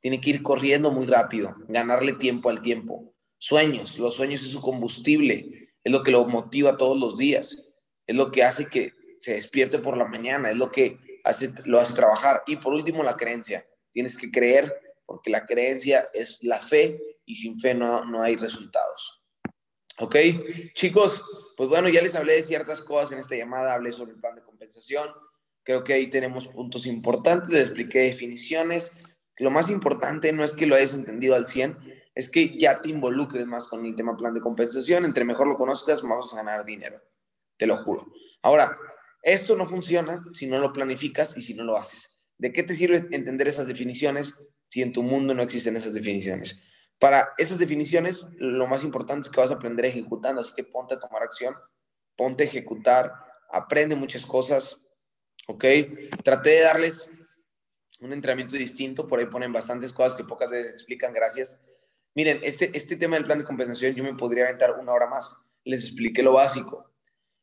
Tiene 0.00 0.22
que 0.22 0.30
ir 0.30 0.42
corriendo 0.42 0.90
muy 0.90 1.04
rápido, 1.04 1.54
ganarle 1.68 2.14
tiempo 2.14 2.48
al 2.48 2.62
tiempo. 2.62 3.14
Sueños, 3.36 3.98
los 3.98 4.14
sueños 4.14 4.42
es 4.42 4.52
su 4.52 4.62
combustible, 4.62 5.74
es 5.84 5.92
lo 5.92 6.02
que 6.02 6.12
lo 6.12 6.24
motiva 6.24 6.78
todos 6.78 6.98
los 6.98 7.18
días, 7.18 7.68
es 8.06 8.16
lo 8.16 8.32
que 8.32 8.42
hace 8.42 8.68
que 8.68 8.94
se 9.18 9.34
despierte 9.34 9.78
por 9.80 9.98
la 9.98 10.06
mañana, 10.06 10.48
es 10.48 10.56
lo 10.56 10.70
que 10.70 11.20
hace, 11.22 11.52
lo 11.66 11.78
hace 11.78 11.92
trabajar. 11.92 12.44
Y 12.46 12.56
por 12.56 12.72
último, 12.72 13.02
la 13.02 13.18
creencia. 13.18 13.68
Tienes 13.90 14.16
que 14.16 14.30
creer, 14.30 14.74
porque 15.04 15.28
la 15.28 15.44
creencia 15.44 16.08
es 16.14 16.38
la 16.40 16.58
fe 16.58 16.98
y 17.26 17.34
sin 17.34 17.60
fe 17.60 17.74
no, 17.74 18.06
no 18.06 18.22
hay 18.22 18.34
resultados. 18.36 19.22
¿Ok? 19.98 20.16
Chicos, 20.72 21.22
pues 21.58 21.68
bueno, 21.68 21.88
ya 21.88 22.00
les 22.00 22.14
hablé 22.14 22.34
de 22.34 22.42
ciertas 22.42 22.82
cosas 22.82 23.10
en 23.10 23.18
esta 23.18 23.34
llamada, 23.34 23.74
hablé 23.74 23.90
sobre 23.90 24.12
el 24.12 24.20
plan 24.20 24.36
de 24.36 24.42
compensación. 24.42 25.08
Creo 25.64 25.82
que 25.82 25.92
ahí 25.92 26.06
tenemos 26.06 26.46
puntos 26.46 26.86
importantes, 26.86 27.48
les 27.48 27.62
expliqué 27.62 27.98
definiciones. 27.98 28.92
Lo 29.38 29.50
más 29.50 29.68
importante 29.68 30.32
no 30.32 30.44
es 30.44 30.52
que 30.52 30.68
lo 30.68 30.76
hayas 30.76 30.94
entendido 30.94 31.34
al 31.34 31.48
100, 31.48 31.76
es 32.14 32.30
que 32.30 32.56
ya 32.56 32.80
te 32.80 32.90
involucres 32.90 33.44
más 33.44 33.66
con 33.66 33.84
el 33.84 33.96
tema 33.96 34.16
plan 34.16 34.34
de 34.34 34.40
compensación. 34.40 35.04
Entre 35.04 35.24
mejor 35.24 35.48
lo 35.48 35.56
conozcas, 35.56 36.04
más 36.04 36.18
vas 36.18 36.34
a 36.34 36.36
ganar 36.36 36.64
dinero. 36.64 37.02
Te 37.56 37.66
lo 37.66 37.76
juro. 37.76 38.06
Ahora, 38.40 38.78
esto 39.24 39.56
no 39.56 39.66
funciona 39.66 40.24
si 40.32 40.46
no 40.46 40.60
lo 40.60 40.72
planificas 40.72 41.36
y 41.36 41.42
si 41.42 41.54
no 41.54 41.64
lo 41.64 41.76
haces. 41.76 42.16
¿De 42.36 42.52
qué 42.52 42.62
te 42.62 42.74
sirve 42.74 43.04
entender 43.10 43.48
esas 43.48 43.66
definiciones 43.66 44.36
si 44.70 44.82
en 44.82 44.92
tu 44.92 45.02
mundo 45.02 45.34
no 45.34 45.42
existen 45.42 45.76
esas 45.76 45.94
definiciones? 45.94 46.60
Para 46.98 47.32
esas 47.38 47.58
definiciones, 47.58 48.26
lo 48.38 48.66
más 48.66 48.82
importante 48.82 49.26
es 49.26 49.32
que 49.32 49.40
vas 49.40 49.50
a 49.50 49.54
aprender 49.54 49.84
ejecutando, 49.84 50.40
así 50.40 50.52
que 50.54 50.64
ponte 50.64 50.94
a 50.94 51.00
tomar 51.00 51.22
acción, 51.22 51.54
ponte 52.16 52.42
a 52.42 52.46
ejecutar, 52.46 53.12
aprende 53.50 53.94
muchas 53.94 54.26
cosas, 54.26 54.80
¿ok? 55.46 55.64
Traté 56.24 56.50
de 56.50 56.60
darles 56.62 57.08
un 58.00 58.12
entrenamiento 58.12 58.56
distinto, 58.56 59.06
por 59.06 59.20
ahí 59.20 59.26
ponen 59.26 59.52
bastantes 59.52 59.92
cosas 59.92 60.16
que 60.16 60.24
pocas 60.24 60.50
veces 60.50 60.72
explican, 60.72 61.12
gracias. 61.12 61.60
Miren, 62.14 62.40
este, 62.42 62.76
este 62.76 62.96
tema 62.96 63.14
del 63.14 63.26
plan 63.26 63.38
de 63.38 63.44
compensación 63.44 63.94
yo 63.94 64.02
me 64.02 64.14
podría 64.14 64.44
aventar 64.44 64.72
una 64.72 64.92
hora 64.92 65.06
más, 65.06 65.36
les 65.64 65.84
expliqué 65.84 66.24
lo 66.24 66.32
básico. 66.32 66.92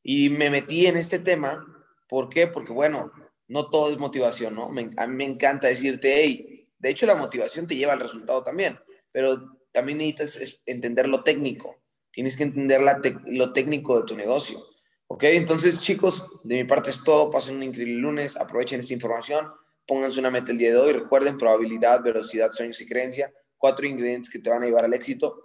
Y 0.03 0.30
me 0.30 0.49
metí 0.49 0.86
en 0.86 0.97
este 0.97 1.20
tema, 1.20 1.66
¿por 2.10 2.28
qué? 2.28 2.47
Porque 2.47 2.74
bueno, 2.74 3.12
no 3.47 3.70
todo 3.70 3.89
es 3.89 3.97
motivación, 3.97 4.56
¿no? 4.56 4.66
a 4.97 5.08
mí 5.08 5.16
me 5.16 5.26
encanta 5.26 5.68
decirte, 5.68 6.14
hey, 6.14 6.70
de 6.78 6.89
hecho 6.89 7.06
la 7.06 7.16
motivación 7.16 7.68
te 7.68 7.76
lleva 7.78 7.93
al 7.93 8.01
resultado 8.01 8.43
también 8.43 8.78
pero 9.16 9.61
también 9.72 9.99
necesitas 9.99 10.59
entender 10.66 11.07
lo 11.07 11.24
técnico. 11.24 11.78
Tienes 12.11 12.36
que 12.36 12.43
entender 12.43 12.82
lo 13.28 13.53
técnico 13.53 13.97
de 13.97 14.05
tu 14.05 14.13
negocio. 14.13 14.61
¿Ok? 15.07 15.24
Entonces, 15.24 15.80
chicos, 15.80 16.28
de 16.43 16.55
mi 16.55 16.66
parte 16.66 16.89
es 16.89 17.01
todo. 17.01 17.32
Pasen 17.32 17.55
un 17.55 17.63
increíble 17.63 17.95
lunes. 17.95 18.36
Aprovechen 18.36 18.82
esta 18.82 18.93
información. 18.93 19.47
Pónganse 19.88 20.20
una 20.20 20.32
meta 20.32 20.51
el 20.51 20.57
día 20.57 20.72
de 20.72 20.80
hoy. 20.80 20.91
Recuerden 20.91 21.38
probabilidad, 21.38 22.03
velocidad, 22.03 22.51
sueños 22.51 22.82
y 22.82 22.86
creencia. 22.86 23.32
Cuatro 23.57 23.88
ingredientes 23.88 24.30
que 24.30 24.39
te 24.39 24.49
van 24.49 24.63
a 24.63 24.66
llevar 24.66 24.84
al 24.84 24.93
éxito. 24.93 25.41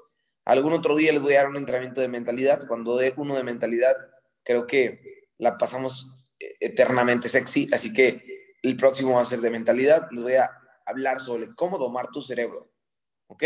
Algún 0.47 0.73
otro 0.73 0.97
día 0.97 1.13
les 1.13 1.23
voy 1.23 1.35
a 1.35 1.43
dar 1.43 1.49
un 1.49 1.57
entrenamiento 1.57 2.01
de 2.01 2.09
mentalidad. 2.09 2.67
Cuando 2.67 2.97
dé 2.97 3.15
uno 3.19 3.37
de 3.37 3.45
mentalidad, 3.45 3.95
creo 4.43 4.67
que 4.67 5.29
la 5.39 5.57
pasamos 5.57 6.11
eh, 6.41 6.57
eternamente 6.59 7.29
sexy. 7.29 7.69
Así 7.73 7.93
que 7.93 8.57
el 8.65 8.77
próximo 8.77 9.13
va 9.13 9.21
a 9.21 9.27
ser 9.27 9.41
de 9.41 9.51
mentalidad. 9.51 10.09
Les 10.11 10.25
voy 10.25 10.35
a 10.35 10.51
hablar 10.87 11.21
sobre 11.21 11.55
cómo 11.55 11.79
domar 11.79 12.09
tu 12.09 12.21
cerebro. 12.21 12.70
¿Ok? 13.31 13.43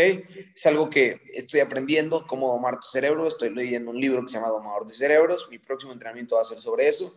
Es 0.55 0.65
algo 0.65 0.89
que 0.89 1.21
estoy 1.33 1.59
aprendiendo, 1.59 2.25
cómo 2.27 2.51
domar 2.51 2.79
tu 2.79 2.87
cerebro. 2.87 3.27
Estoy 3.27 3.53
leyendo 3.53 3.91
un 3.91 4.01
libro 4.01 4.21
que 4.23 4.29
se 4.29 4.35
llama 4.35 4.49
Domador 4.49 4.85
de 4.87 4.93
Cerebros. 4.93 5.47
Mi 5.49 5.59
próximo 5.59 5.93
entrenamiento 5.93 6.35
va 6.35 6.41
a 6.41 6.45
ser 6.45 6.59
sobre 6.59 6.87
eso. 6.87 7.13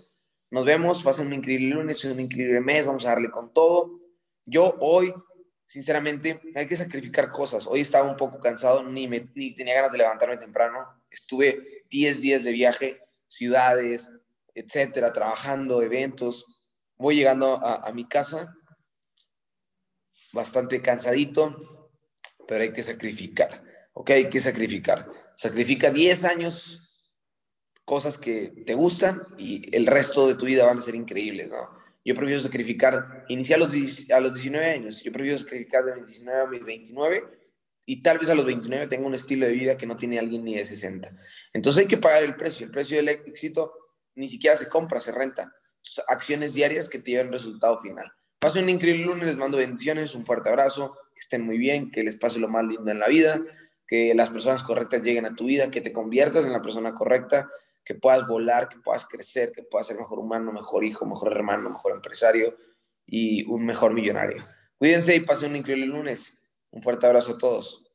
Nos 0.51 0.67
vemos, 0.67 1.03
pasen 1.03 1.29
un 1.29 1.33
increíble 1.33 1.75
lunes, 1.75 2.05
un 2.05 2.21
increíble 2.21 2.61
mes, 2.61 2.85
vamos 2.85 3.07
a 3.07 3.11
darle 3.11 3.31
con 3.31 3.53
todo. 3.55 4.01
Yo 4.45 4.77
hoy, 4.81 5.15
sinceramente, 5.65 6.41
hay 6.55 6.67
que 6.67 6.77
sacrificar 6.77 7.33
cosas. 7.33 7.67
Hoy 7.67 7.81
estaba 7.81 8.09
un 8.09 8.17
poco 8.17 8.39
cansado, 8.39 8.83
ni, 8.83 9.09
me, 9.09 9.29
ni 9.35 9.55
tenía 9.55 9.75
ganas 9.75 9.93
de 9.93 9.99
levantarme 9.99 10.37
temprano. 10.37 10.87
Estuve 11.11 11.85
10 11.91 12.21
días 12.21 12.45
de 12.45 12.53
viaje, 12.53 13.01
ciudades, 13.27 14.13
etcétera, 14.55 15.13
trabajando, 15.13 15.81
eventos. 15.81 16.45
Voy 16.97 17.17
llegando 17.17 17.55
a, 17.55 17.77
a 17.77 17.93
mi 17.93 18.07
casa 18.07 18.55
bastante 20.33 20.83
cansadito, 20.83 21.78
pero 22.49 22.63
hay 22.63 22.73
que 22.73 22.83
sacrificar, 22.83 23.63
¿ok? 23.93 24.11
Hay 24.11 24.31
que 24.31 24.41
sacrificar. 24.41 25.07
Sacrifica 25.35 25.91
10 25.91 26.25
años, 26.25 26.91
cosas 27.85 28.17
que 28.17 28.65
te 28.67 28.73
gustan 28.73 29.23
y 29.37 29.77
el 29.77 29.87
resto 29.87 30.27
de 30.27 30.35
tu 30.35 30.47
vida 30.47 30.65
van 30.65 30.79
a 30.79 30.83
ser 30.83 30.95
increíbles, 30.95 31.51
¿no? 31.51 31.77
Yo 32.03 32.15
prefiero 32.15 32.41
sacrificar, 32.41 33.27
iniciar 33.29 33.61
a 33.61 33.67
los, 33.67 34.11
a 34.11 34.21
los 34.21 34.33
19 34.33 34.67
años, 34.67 35.03
yo 35.03 35.13
prefiero 35.13 35.39
sacrificar 35.39 35.85
de 35.85 35.97
19 35.97 36.41
a 36.41 36.47
mis 36.47 36.65
29 36.65 37.25
y 37.85 38.03
tal 38.03 38.19
vez 38.19 38.31
a 38.31 38.35
los 38.35 38.47
29 38.47 38.87
tenga 38.87 39.07
un 39.07 39.15
estilo 39.15 39.47
de 39.47 39.53
vida 39.53 39.77
que 39.77 39.87
no 39.87 39.97
tiene 39.97 40.19
alguien 40.19 40.43
ni 40.43 40.55
de 40.55 40.65
60. 40.65 41.15
Entonces 41.53 41.83
hay 41.83 41.89
que 41.89 41.99
pagar 41.99 42.23
el 42.23 42.35
precio. 42.35 42.65
El 42.65 42.73
precio 42.73 42.97
del 42.97 43.09
éxito 43.09 43.75
ni 44.15 44.29
siquiera 44.29 44.57
se 44.57 44.69
compra, 44.69 45.01
se 45.01 45.13
renta. 45.13 45.53
Acciones 46.09 46.55
diarias 46.55 46.89
que 46.89 46.99
te 46.99 47.11
lleven 47.11 47.31
resultado 47.31 47.79
final. 47.81 48.11
Pasen 48.39 48.65
un 48.65 48.71
increíble 48.71 49.05
lunes, 49.05 49.27
les 49.27 49.37
mando 49.37 49.59
bendiciones, 49.59 50.15
un 50.15 50.25
fuerte 50.25 50.49
abrazo 50.49 50.95
que 51.19 51.23
estén 51.23 51.45
muy 51.45 51.59
bien, 51.59 51.91
que 51.91 52.05
les 52.05 52.17
pase 52.17 52.39
lo 52.39 52.49
más 52.49 52.65
lindo 52.65 52.91
en 52.93 53.01
la 53.01 53.09
vida, 53.09 53.43
que 53.89 54.15
las 54.15 54.31
personas 54.31 54.63
correctas 54.63 55.03
lleguen 55.03 55.27
a 55.27 55.35
tu 55.35 55.47
vida, 55.47 55.69
que 55.69 55.81
te 55.81 55.93
conviertas 55.93 56.45
en 56.45 56.53
la 56.53 56.63
persona 56.63 56.95
correcta, 56.95 57.51
que 57.85 57.97
puedas 57.97 58.25
volar, 58.29 58.69
que 58.69 58.79
puedas 58.79 59.05
crecer, 59.07 59.51
que 59.51 59.65
puedas 59.65 59.89
ser 59.89 59.97
mejor 59.97 60.21
humano, 60.21 60.53
mejor 60.53 60.85
hijo, 60.85 61.07
mejor 61.07 61.33
hermano, 61.33 61.71
mejor 61.71 61.93
empresario 61.93 62.57
y 63.05 63.45
un 63.51 63.67
mejor 63.67 63.95
millonario. 63.95 64.47
Cuídense 64.77 65.17
y 65.17 65.21
pasen 65.21 65.51
un 65.51 65.57
increíble 65.57 65.87
lunes. 65.87 66.39
Un 66.71 66.83
fuerte 66.83 67.07
abrazo 67.07 67.33
a 67.33 67.39
todos. 67.39 67.88